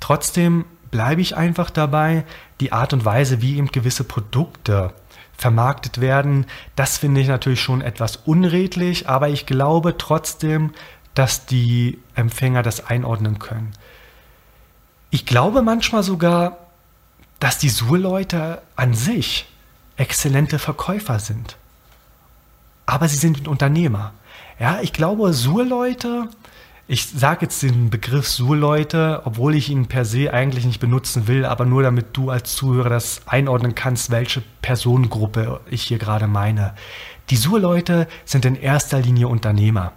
trotzdem 0.00 0.64
bleibe 0.90 1.20
ich 1.20 1.36
einfach 1.36 1.70
dabei, 1.70 2.24
die 2.60 2.72
Art 2.72 2.92
und 2.92 3.04
Weise, 3.04 3.42
wie 3.42 3.56
eben 3.56 3.68
gewisse 3.68 4.04
Produkte 4.04 4.92
vermarktet 5.36 6.00
werden, 6.00 6.46
das 6.74 6.98
finde 6.98 7.20
ich 7.20 7.28
natürlich 7.28 7.60
schon 7.60 7.80
etwas 7.80 8.16
unredlich, 8.16 9.08
aber 9.08 9.28
ich 9.28 9.46
glaube 9.46 9.96
trotzdem, 9.96 10.72
dass 11.14 11.46
die 11.46 11.98
Empfänger 12.14 12.62
das 12.62 12.86
einordnen 12.86 13.38
können. 13.38 13.72
Ich 15.10 15.26
glaube 15.26 15.62
manchmal 15.62 16.02
sogar, 16.02 16.58
dass 17.40 17.58
die 17.58 17.68
Sur-Leute 17.68 18.62
an 18.76 18.94
sich 18.94 19.46
exzellente 19.96 20.58
Verkäufer 20.58 21.18
sind. 21.18 21.56
Aber 22.86 23.08
sie 23.08 23.16
sind 23.16 23.46
Unternehmer. 23.46 24.12
Ja, 24.58 24.80
ich 24.80 24.92
glaube, 24.92 25.32
Sur-Leute, 25.32 26.28
ich 26.90 27.06
sage 27.06 27.42
jetzt 27.42 27.62
den 27.62 27.90
Begriff 27.90 28.26
Sur-Leute, 28.26 29.20
obwohl 29.26 29.54
ich 29.54 29.68
ihn 29.68 29.88
per 29.88 30.06
se 30.06 30.32
eigentlich 30.32 30.64
nicht 30.64 30.80
benutzen 30.80 31.28
will, 31.28 31.44
aber 31.44 31.66
nur 31.66 31.82
damit 31.82 32.16
du 32.16 32.30
als 32.30 32.56
Zuhörer 32.56 32.88
das 32.88 33.20
einordnen 33.26 33.74
kannst, 33.74 34.10
welche 34.10 34.42
Personengruppe 34.62 35.60
ich 35.70 35.82
hier 35.82 35.98
gerade 35.98 36.26
meine. 36.26 36.72
Die 37.28 37.36
Sur-Leute 37.36 38.08
sind 38.24 38.46
in 38.46 38.56
erster 38.56 39.00
Linie 39.00 39.28
Unternehmer, 39.28 39.92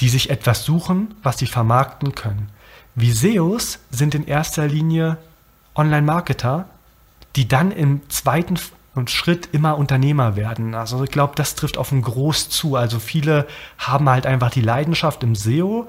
die 0.00 0.08
sich 0.08 0.30
etwas 0.30 0.64
suchen, 0.64 1.14
was 1.22 1.36
sie 1.36 1.46
vermarkten 1.46 2.14
können. 2.14 2.48
Viseos 2.94 3.80
sind 3.90 4.14
in 4.14 4.26
erster 4.26 4.66
Linie 4.66 5.18
Online-Marketer, 5.74 6.66
die 7.36 7.46
dann 7.46 7.72
im 7.72 8.08
zweiten 8.08 8.58
und 8.94 9.10
Schritt 9.10 9.50
immer 9.52 9.76
Unternehmer 9.76 10.34
werden. 10.34 10.74
Also 10.74 11.04
ich 11.04 11.10
glaube, 11.10 11.34
das 11.36 11.56
trifft 11.56 11.76
auf 11.76 11.92
ein 11.92 12.02
Groß 12.02 12.48
zu. 12.48 12.76
Also 12.76 12.98
viele 12.98 13.46
haben 13.76 14.08
halt 14.08 14.24
einfach 14.26 14.50
die 14.50 14.60
Leidenschaft 14.62 15.22
im 15.22 15.34
SEO, 15.34 15.88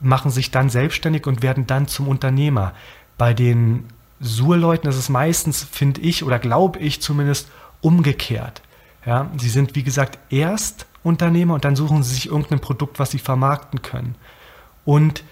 machen 0.00 0.30
sich 0.30 0.50
dann 0.50 0.70
selbstständig 0.70 1.26
und 1.26 1.42
werden 1.42 1.66
dann 1.66 1.88
zum 1.88 2.08
Unternehmer. 2.08 2.72
Bei 3.16 3.34
den 3.34 3.84
Sur-Leuten 4.20 4.88
ist 4.88 4.96
es 4.96 5.08
meistens, 5.08 5.64
finde 5.64 6.00
ich, 6.00 6.24
oder 6.24 6.38
glaube 6.38 6.78
ich 6.78 7.00
zumindest, 7.00 7.48
umgekehrt. 7.80 8.62
Ja, 9.06 9.30
sie 9.38 9.48
sind, 9.48 9.74
wie 9.74 9.82
gesagt, 9.82 10.18
erst 10.30 10.86
Unternehmer 11.02 11.54
und 11.54 11.64
dann 11.64 11.76
suchen 11.76 12.02
sie 12.02 12.14
sich 12.14 12.26
irgendein 12.26 12.60
Produkt, 12.60 12.98
was 12.98 13.10
sie 13.10 13.18
vermarkten 13.18 13.82
können. 13.82 14.16
Und 14.84 15.22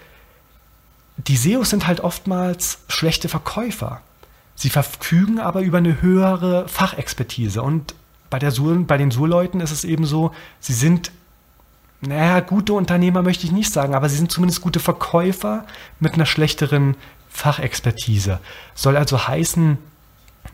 die 1.17 1.35
SEOs 1.35 1.69
sind 1.69 1.87
halt 1.87 2.01
oftmals 2.01 2.79
schlechte 2.87 3.27
Verkäufer. 3.29 4.01
Sie 4.55 4.69
verfügen 4.69 5.39
aber 5.39 5.61
über 5.61 5.79
eine 5.79 6.01
höhere 6.01 6.67
Fachexpertise. 6.67 7.61
Und 7.61 7.93
bei, 8.29 8.39
der 8.39 8.51
Sur, 8.51 8.75
bei 8.85 8.97
den 8.97 9.11
Sur-Leuten 9.11 9.59
ist 9.59 9.71
es 9.71 9.83
eben 9.83 10.05
so, 10.05 10.31
sie 10.59 10.73
sind, 10.73 11.11
naja, 12.01 12.39
gute 12.41 12.73
Unternehmer 12.73 13.23
möchte 13.23 13.45
ich 13.45 13.51
nicht 13.51 13.73
sagen, 13.73 13.95
aber 13.95 14.09
sie 14.09 14.17
sind 14.17 14.31
zumindest 14.31 14.61
gute 14.61 14.79
Verkäufer 14.79 15.65
mit 15.99 16.13
einer 16.13 16.25
schlechteren 16.25 16.95
Fachexpertise. 17.29 18.39
Soll 18.75 18.97
also 18.97 19.27
heißen, 19.27 19.77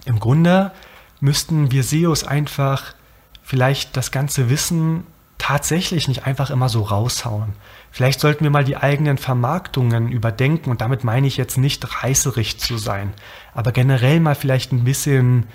im 0.06 0.19
Grunde 0.19 0.71
müssten 1.19 1.71
wir 1.71 1.84
SEOs 1.84 2.23
einfach 2.23 2.95
vielleicht 3.43 3.97
das 3.97 4.12
ganze 4.12 4.49
Wissen 4.49 5.06
tatsächlich 5.38 6.08
nicht 6.08 6.25
einfach 6.25 6.49
immer 6.49 6.69
so 6.69 6.84
raushauen. 6.84 7.53
Vielleicht 7.91 8.21
sollten 8.21 8.45
wir 8.45 8.49
mal 8.49 8.63
die 8.63 8.77
eigenen 8.77 9.17
Vermarktungen 9.17 10.10
überdenken 10.10 10.69
und 10.69 10.79
damit 10.79 11.03
meine 11.03 11.27
ich 11.27 11.36
jetzt 11.36 11.58
nicht 11.58 12.01
reißerig 12.01 12.60
zu 12.60 12.77
sein, 12.77 13.13
aber 13.53 13.73
generell 13.73 14.21
mal 14.21 14.36
vielleicht 14.36 14.71
ein 14.71 14.86
bisschen 14.86 15.47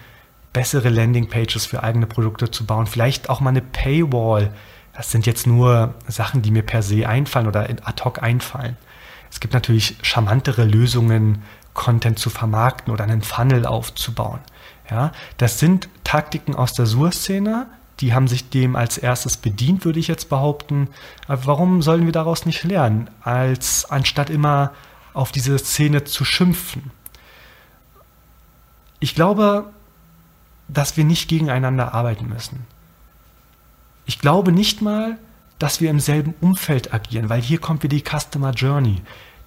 bessere 0.52 0.90
Landingpages 0.90 1.64
für 1.64 1.82
eigene 1.82 2.06
Produkte 2.06 2.50
zu 2.50 2.66
bauen, 2.66 2.86
vielleicht 2.86 3.30
auch 3.30 3.40
mal 3.40 3.50
eine 3.50 3.62
Paywall. 3.62 4.52
Das 4.98 5.12
sind 5.12 5.26
jetzt 5.26 5.46
nur 5.46 5.94
Sachen, 6.08 6.42
die 6.42 6.50
mir 6.50 6.64
per 6.64 6.82
se 6.82 7.08
einfallen 7.08 7.46
oder 7.46 7.70
ad 7.70 8.02
hoc 8.04 8.20
einfallen. 8.20 8.76
Es 9.30 9.38
gibt 9.38 9.54
natürlich 9.54 9.96
charmantere 10.02 10.64
Lösungen, 10.64 11.44
Content 11.72 12.18
zu 12.18 12.30
vermarkten 12.30 12.92
oder 12.92 13.04
einen 13.04 13.22
Funnel 13.22 13.64
aufzubauen. 13.64 14.40
Ja, 14.90 15.12
das 15.36 15.60
sind 15.60 15.88
Taktiken 16.02 16.56
aus 16.56 16.72
der 16.72 16.86
Sur-Szene, 16.86 17.68
die 18.00 18.12
haben 18.12 18.26
sich 18.26 18.50
dem 18.50 18.74
als 18.74 18.98
erstes 18.98 19.36
bedient, 19.36 19.84
würde 19.84 20.00
ich 20.00 20.08
jetzt 20.08 20.28
behaupten. 20.30 20.88
Aber 21.28 21.46
warum 21.46 21.80
sollen 21.80 22.04
wir 22.04 22.12
daraus 22.12 22.44
nicht 22.44 22.64
lernen, 22.64 23.08
als 23.22 23.88
anstatt 23.88 24.30
immer 24.30 24.72
auf 25.14 25.30
diese 25.30 25.56
Szene 25.60 26.02
zu 26.02 26.24
schimpfen? 26.24 26.90
Ich 28.98 29.14
glaube, 29.14 29.70
dass 30.66 30.96
wir 30.96 31.04
nicht 31.04 31.28
gegeneinander 31.28 31.94
arbeiten 31.94 32.28
müssen. 32.28 32.66
Ich 34.08 34.18
glaube 34.18 34.52
nicht 34.52 34.80
mal, 34.80 35.18
dass 35.58 35.82
wir 35.82 35.90
im 35.90 36.00
selben 36.00 36.34
Umfeld 36.40 36.94
agieren, 36.94 37.28
weil 37.28 37.42
hier 37.42 37.58
kommt 37.58 37.82
wieder 37.82 37.94
die 37.94 38.02
Customer 38.02 38.52
Journey. 38.52 39.02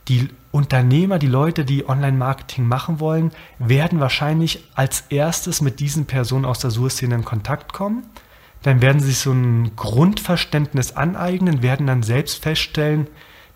Die 0.07 0.29
Unternehmer, 0.51 1.17
die 1.17 1.27
Leute, 1.27 1.65
die 1.65 1.89
Online-Marketing 1.89 2.67
machen 2.67 2.99
wollen, 2.99 3.31
werden 3.57 3.99
wahrscheinlich 3.99 4.63
als 4.75 5.05
erstes 5.09 5.61
mit 5.61 5.79
diesen 5.79 6.05
Personen 6.05 6.45
aus 6.45 6.59
der 6.59 6.69
Sur-Szene 6.69 7.15
in 7.15 7.25
Kontakt 7.25 7.73
kommen. 7.73 8.03
Dann 8.61 8.83
werden 8.83 9.01
sie 9.01 9.07
sich 9.07 9.17
so 9.17 9.31
ein 9.31 9.75
Grundverständnis 9.75 10.91
aneignen, 10.91 11.63
werden 11.63 11.87
dann 11.87 12.03
selbst 12.03 12.43
feststellen, 12.43 13.07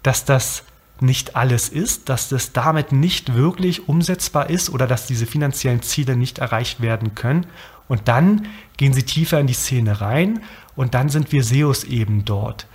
dass 0.02 0.26
das 0.26 0.64
nicht 1.02 1.36
alles 1.36 1.70
ist, 1.70 2.10
dass 2.10 2.30
das 2.30 2.52
damit 2.52 2.92
nicht 2.92 3.36
wirklich 3.36 3.88
umsetzbar 3.88 4.50
ist 4.50 4.72
oder 4.72 4.88
dass 4.88 5.06
diese 5.06 5.28
finanziellen 5.28 5.84
Ziele 5.84 6.16
nicht 6.16 6.40
erreicht 6.40 6.82
werden 6.82 7.14
können. 7.14 7.46
Und 7.88 8.08
dann 8.08 8.48
gehen 8.78 8.94
sie 8.94 9.04
tiefer 9.04 9.40
in 9.40 9.46
die 9.46 9.54
Szene 9.54 10.02
rein 10.02 10.42
und 10.76 10.94
dann 10.94 11.10
sind 11.10 11.32
wir 11.32 11.44
SEOs 11.44 11.84
eben 11.84 12.26
dort. 12.26 12.68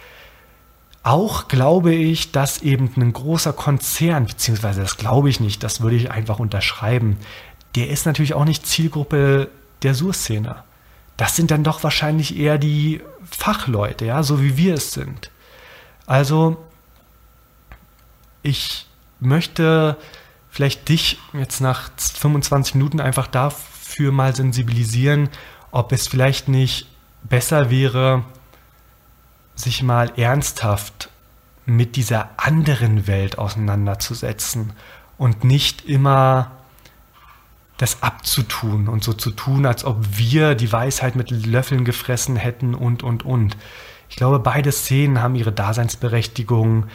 Auch 1.02 1.48
glaube 1.48 1.94
ich, 1.94 2.30
dass 2.30 2.62
eben 2.62 2.90
ein 2.96 3.12
großer 3.12 3.52
Konzern, 3.52 4.26
beziehungsweise 4.26 4.82
das 4.82 4.96
glaube 4.96 5.30
ich 5.30 5.40
nicht, 5.40 5.62
das 5.62 5.80
würde 5.80 5.96
ich 5.96 6.10
einfach 6.10 6.38
unterschreiben, 6.38 7.16
der 7.74 7.88
ist 7.88 8.06
natürlich 8.06 8.34
auch 8.34 8.44
nicht 8.44 8.66
Zielgruppe 8.66 9.48
der 9.82 9.94
Sur-Szene. 9.94 10.62
Das 11.16 11.36
sind 11.36 11.50
dann 11.50 11.64
doch 11.64 11.82
wahrscheinlich 11.84 12.36
eher 12.36 12.58
die 12.58 13.00
Fachleute, 13.30 14.06
ja, 14.06 14.22
so 14.22 14.42
wie 14.42 14.56
wir 14.56 14.74
es 14.74 14.92
sind. 14.92 15.30
Also, 16.06 16.56
ich 18.42 18.86
möchte 19.20 19.96
vielleicht 20.50 20.88
dich 20.88 21.18
jetzt 21.32 21.60
nach 21.60 21.90
25 21.96 22.74
Minuten 22.74 23.00
einfach 23.00 23.26
dafür 23.26 24.12
mal 24.12 24.34
sensibilisieren, 24.34 25.28
ob 25.70 25.92
es 25.92 26.08
vielleicht 26.08 26.48
nicht 26.48 26.86
besser 27.22 27.70
wäre, 27.70 28.24
sich 29.54 29.82
mal 29.82 30.12
ernsthaft 30.16 31.10
mit 31.66 31.96
dieser 31.96 32.30
anderen 32.36 33.06
Welt 33.06 33.38
auseinanderzusetzen 33.38 34.72
und 35.18 35.44
nicht 35.44 35.84
immer 35.84 36.50
das 37.76 38.02
abzutun 38.02 38.88
und 38.88 39.04
so 39.04 39.12
zu 39.12 39.30
tun, 39.30 39.64
als 39.64 39.84
ob 39.84 40.18
wir 40.18 40.54
die 40.54 40.70
Weisheit 40.70 41.16
mit 41.16 41.30
Löffeln 41.30 41.84
gefressen 41.84 42.36
hätten 42.36 42.74
und, 42.74 43.02
und, 43.02 43.24
und. 43.24 43.56
Ich 44.10 44.16
glaube, 44.16 44.38
beide 44.38 44.72
Szenen 44.72 45.22
haben 45.22 45.34
ihre 45.34 45.52
Daseinsberechtigung. 45.52 46.86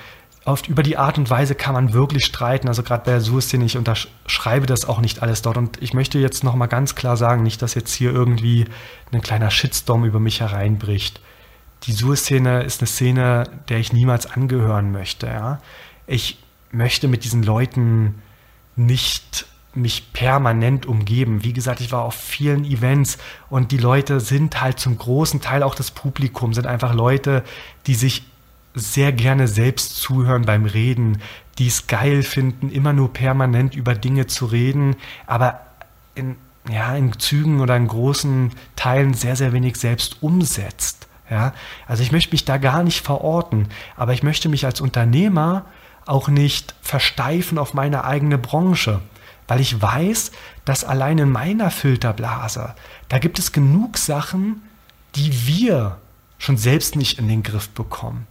Oft 0.46 0.70
über 0.70 0.84
die 0.84 0.98
Art 0.98 1.18
und 1.18 1.30
Weise 1.30 1.56
kann 1.56 1.74
man 1.74 1.94
wirklich 1.94 2.26
streiten. 2.26 2.68
Also 2.68 2.84
gerade 2.84 3.04
bei 3.04 3.12
der 3.12 3.22
Sur-Szene, 3.22 3.66
ich 3.66 3.78
unterschreibe 3.78 4.68
das 4.68 4.86
auch 4.86 5.02
nicht 5.02 5.22
alles 5.22 5.42
dort. 5.42 5.58
Und 5.58 5.82
ich 5.82 5.94
möchte 5.94 6.20
jetzt 6.20 6.44
nochmal 6.44 6.68
ganz 6.68 6.96
klar 6.96 7.18
sagen, 7.18 7.44
nicht, 7.44 7.62
dass 7.62 7.74
jetzt 7.74 7.94
hier 7.94 8.12
irgendwie 8.12 8.66
ein 9.12 9.22
kleiner 9.22 9.50
Shitstorm 9.50 10.06
über 10.06 10.20
mich 10.20 10.42
hereinbricht 10.42 11.20
die 11.84 11.92
Sur-Szene 11.92 12.64
ist 12.64 12.82
eine 12.82 12.88
Szene, 12.88 13.44
der 13.70 13.78
ich 13.78 13.94
niemals 13.94 14.26
angehören 14.26 14.92
möchte. 14.92 15.28
Ja? 15.28 15.60
Ich 16.08 16.40
möchte 16.72 17.08
mit 17.08 17.24
diesen 17.24 17.44
Leuten 17.44 18.22
nicht 18.76 19.46
mich 19.74 20.14
permanent 20.14 20.86
umgeben. 20.86 21.44
Wie 21.44 21.54
gesagt, 21.54 21.82
ich 21.82 21.92
war 21.92 22.04
auf 22.04 22.16
vielen 22.16 22.64
Events 22.64 23.18
und 23.50 23.72
die 23.72 23.78
Leute 23.78 24.22
sind 24.22 24.62
halt 24.62 24.80
zum 24.80 24.98
großen 24.98 25.42
Teil 25.42 25.64
auch 25.64 25.76
das 25.76 25.92
Publikum, 25.92 26.54
sind 26.54 26.66
einfach 26.66 26.94
Leute, 26.94 27.44
die 27.86 27.96
sich 27.96 28.24
sehr 28.76 29.12
gerne 29.12 29.48
selbst 29.48 29.96
zuhören 29.96 30.44
beim 30.44 30.66
Reden, 30.66 31.22
die 31.58 31.68
es 31.68 31.88
geil 31.88 32.24
finden, 32.24 32.70
immer 32.70 32.94
nur 32.94 33.14
permanent 33.14 33.76
über 33.76 33.96
Dinge 33.96 34.28
zu 34.28 34.46
reden, 34.46 34.96
aber 35.26 35.62
in, 36.14 36.36
ja, 36.70 36.96
in 36.96 37.18
Zügen 37.18 37.62
oder 37.62 37.78
in 37.78 37.88
großen 37.88 38.52
Teilen 38.76 39.14
sehr, 39.14 39.36
sehr 39.36 39.54
wenig 39.54 39.78
selbst 39.78 40.22
umsetzt. 40.22 41.08
Ja, 41.30 41.54
also 41.88 42.04
ich 42.04 42.12
möchte 42.12 42.34
mich 42.34 42.46
da 42.46 42.58
gar 42.58 42.84
nicht 42.84 43.04
verorten, 43.04 43.70
aber 43.96 44.14
ich 44.14 44.22
möchte 44.22 44.48
mich 44.48 44.66
als 44.66 44.80
Unternehmer 44.80 45.66
auch 46.06 46.28
nicht 46.28 46.76
versteifen 46.82 47.58
auf 47.58 47.74
meine 47.74 48.04
eigene 48.04 48.38
Branche, 48.38 49.02
weil 49.48 49.60
ich 49.60 49.82
weiß, 49.82 50.32
dass 50.66 50.84
allein 50.84 51.18
in 51.18 51.30
meiner 51.30 51.72
Filterblase, 51.72 52.76
da 53.10 53.18
gibt 53.18 53.40
es 53.40 53.52
genug 53.52 53.98
Sachen, 53.98 54.62
die 55.16 55.48
wir 55.48 55.98
schon 56.38 56.58
selbst 56.58 56.96
nicht 56.96 57.18
in 57.18 57.28
den 57.28 57.42
Griff 57.42 57.70
bekommen. 57.70 58.28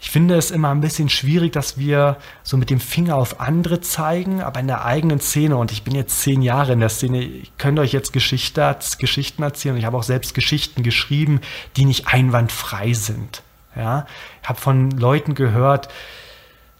Ich 0.00 0.10
finde 0.10 0.36
es 0.36 0.52
immer 0.52 0.70
ein 0.70 0.80
bisschen 0.80 1.08
schwierig, 1.08 1.52
dass 1.52 1.76
wir 1.76 2.18
so 2.44 2.56
mit 2.56 2.70
dem 2.70 2.78
Finger 2.78 3.16
auf 3.16 3.40
andere 3.40 3.80
zeigen, 3.80 4.40
aber 4.40 4.60
in 4.60 4.68
der 4.68 4.84
eigenen 4.84 5.20
Szene, 5.20 5.56
und 5.56 5.72
ich 5.72 5.82
bin 5.82 5.94
jetzt 5.94 6.22
zehn 6.22 6.40
Jahre 6.40 6.72
in 6.72 6.80
der 6.80 6.88
Szene, 6.88 7.20
ich 7.20 7.56
könnte 7.58 7.82
euch 7.82 7.92
jetzt 7.92 8.12
Geschichte, 8.12 8.76
Geschichten 8.98 9.42
erzählen. 9.42 9.76
Ich 9.76 9.84
habe 9.84 9.96
auch 9.96 10.04
selbst 10.04 10.34
Geschichten 10.34 10.84
geschrieben, 10.84 11.40
die 11.76 11.84
nicht 11.84 12.06
einwandfrei 12.06 12.92
sind. 12.92 13.42
Ja? 13.74 14.06
Ich 14.42 14.48
habe 14.48 14.60
von 14.60 14.92
Leuten 14.92 15.34
gehört, 15.34 15.88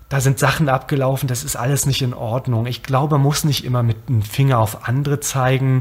da 0.08 0.20
sind 0.20 0.38
Sachen 0.38 0.68
abgelaufen, 0.68 1.28
das 1.28 1.44
ist 1.44 1.56
alles 1.56 1.86
nicht 1.86 2.02
in 2.02 2.14
Ordnung. 2.14 2.66
Ich 2.66 2.82
glaube, 2.82 3.16
man 3.16 3.22
muss 3.22 3.44
nicht 3.44 3.64
immer 3.64 3.82
mit 3.82 4.08
dem 4.08 4.22
Finger 4.22 4.58
auf 4.58 4.88
andere 4.88 5.20
zeigen. 5.20 5.80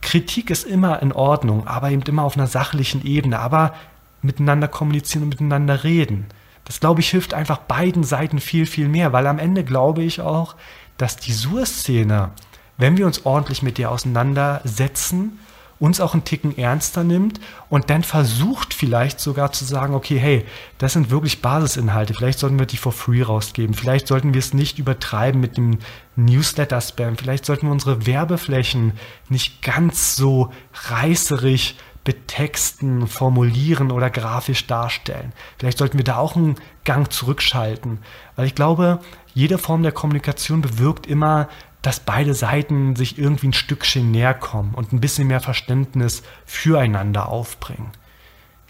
Kritik 0.00 0.50
ist 0.50 0.64
immer 0.64 1.00
in 1.02 1.12
Ordnung, 1.12 1.66
aber 1.66 1.90
eben 1.90 2.02
immer 2.02 2.24
auf 2.24 2.36
einer 2.36 2.46
sachlichen 2.46 3.04
Ebene, 3.04 3.38
aber 3.38 3.74
miteinander 4.22 4.68
kommunizieren 4.68 5.24
und 5.24 5.30
miteinander 5.30 5.82
reden. 5.82 6.26
Das, 6.64 6.80
glaube 6.80 7.00
ich, 7.00 7.10
hilft 7.10 7.34
einfach 7.34 7.58
beiden 7.58 8.04
Seiten 8.04 8.40
viel, 8.40 8.66
viel 8.66 8.88
mehr, 8.88 9.12
weil 9.12 9.26
am 9.26 9.38
Ende 9.38 9.64
glaube 9.64 10.02
ich 10.02 10.20
auch, 10.20 10.56
dass 10.96 11.16
die 11.16 11.32
Sur-Szene, 11.32 12.30
wenn 12.78 12.96
wir 12.96 13.06
uns 13.06 13.26
ordentlich 13.26 13.62
mit 13.62 13.78
ihr 13.78 13.90
auseinandersetzen, 13.90 15.38
uns 15.80 16.00
auch 16.00 16.14
einen 16.14 16.24
Ticken 16.24 16.56
ernster 16.56 17.04
nimmt 17.04 17.40
und 17.68 17.90
dann 17.90 18.04
versucht 18.04 18.72
vielleicht 18.74 19.20
sogar 19.20 19.52
zu 19.52 19.64
sagen, 19.64 19.94
okay, 19.94 20.18
hey, 20.18 20.46
das 20.78 20.92
sind 20.92 21.10
wirklich 21.10 21.42
Basisinhalte, 21.42 22.14
vielleicht 22.14 22.38
sollten 22.38 22.58
wir 22.58 22.66
die 22.66 22.76
for 22.76 22.92
free 22.92 23.22
rausgeben, 23.22 23.74
vielleicht 23.74 24.06
sollten 24.06 24.34
wir 24.34 24.38
es 24.38 24.54
nicht 24.54 24.78
übertreiben 24.78 25.40
mit 25.40 25.56
dem 25.56 25.78
Newsletter-Spam, 26.16 27.16
vielleicht 27.16 27.44
sollten 27.44 27.66
wir 27.66 27.72
unsere 27.72 28.06
Werbeflächen 28.06 28.92
nicht 29.28 29.62
ganz 29.62 30.16
so 30.16 30.52
reißerig 30.88 31.76
betexten, 32.04 33.06
formulieren 33.06 33.90
oder 33.90 34.10
grafisch 34.10 34.66
darstellen. 34.66 35.32
Vielleicht 35.58 35.78
sollten 35.78 35.98
wir 35.98 36.04
da 36.04 36.16
auch 36.16 36.36
einen 36.36 36.56
Gang 36.84 37.10
zurückschalten, 37.10 37.98
weil 38.36 38.46
ich 38.46 38.54
glaube, 38.54 39.00
jede 39.32 39.58
Form 39.58 39.82
der 39.82 39.92
Kommunikation 39.92 40.60
bewirkt 40.60 41.06
immer, 41.06 41.48
dass 41.80 42.00
beide 42.00 42.34
Seiten 42.34 42.96
sich 42.96 43.18
irgendwie 43.18 43.48
ein 43.48 43.52
Stückchen 43.52 44.10
näher 44.10 44.34
kommen 44.34 44.74
und 44.74 44.92
ein 44.92 45.00
bisschen 45.00 45.28
mehr 45.28 45.40
Verständnis 45.40 46.22
füreinander 46.46 47.28
aufbringen. 47.28 47.90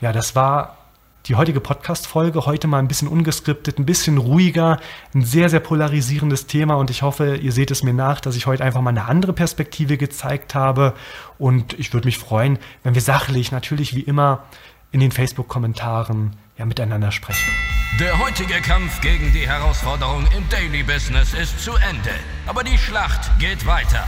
Ja, 0.01 0.13
das 0.13 0.35
war 0.35 0.84
die 1.27 1.37
heutige 1.37 1.61
Podcast-Folge. 1.61 2.45
Heute 2.45 2.67
mal 2.67 2.79
ein 2.79 2.89
bisschen 2.89 3.09
ungeskriptet, 3.09 3.79
ein 3.79 3.87
bisschen 3.87 4.19
ruhiger, 4.19 4.79
ein 5.15 5.25
sehr, 5.25 5.49
sehr 5.49 5.61
polarisierendes 5.61 6.47
Thema 6.47 6.75
und 6.75 6.91
ich 6.91 7.03
hoffe, 7.03 7.37
ihr 7.37 7.53
seht 7.53 7.71
es 7.71 7.83
mir 7.83 7.95
nach, 7.95 8.21
dass 8.21 8.37
ich 8.37 8.47
heute 8.47 8.63
einfach 8.63 8.83
mal 8.83 8.91
eine 8.91 9.07
andere 9.07 9.33
Perspektive 9.33 9.97
gezeigt 9.97 10.55
habe 10.55 10.93
und 11.39 11.79
ich 11.79 11.93
würde 11.93 12.07
mich 12.07 12.19
freuen, 12.19 12.59
wenn 12.83 12.95
wir 12.95 13.03
sachlich, 13.03 13.53
natürlich 13.53 13.95
wie 13.95 14.03
immer, 14.03 14.45
in 14.93 15.01
den 15.01 15.13
Facebook-Kommentaren 15.13 16.37
ja 16.59 16.67
miteinander 16.67 17.11
sprechen. 17.11 17.51
Der 17.99 18.19
heutige 18.19 18.61
Kampf 18.61 19.01
gegen 19.01 19.33
die 19.33 19.47
Herausforderung 19.47 20.27
im 20.37 20.49
Daily 20.51 20.83
Business 20.83 21.33
ist 21.33 21.59
zu 21.61 21.73
Ende, 21.73 22.11
aber 22.47 22.65
die 22.65 22.77
Schlacht 22.77 23.31
geht 23.39 23.67
weiter. 23.67 24.05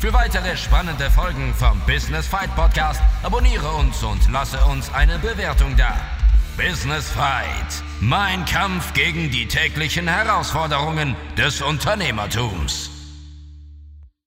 Für 0.00 0.12
weitere 0.12 0.56
spannende 0.56 1.08
Folgen 1.10 1.54
vom 1.54 1.80
Business 1.86 2.26
Fight 2.26 2.54
Podcast 2.56 3.00
abonniere 3.22 3.70
uns 3.72 4.02
und 4.02 4.30
lasse 4.30 4.58
uns 4.64 4.92
eine 4.92 5.18
Bewertung 5.18 5.76
da. 5.76 5.94
Business 6.56 7.10
Fight. 7.10 7.82
Mein 8.00 8.44
Kampf 8.44 8.92
gegen 8.92 9.30
die 9.30 9.46
täglichen 9.46 10.06
Herausforderungen 10.06 11.16
des 11.36 11.62
Unternehmertums. 11.62 12.91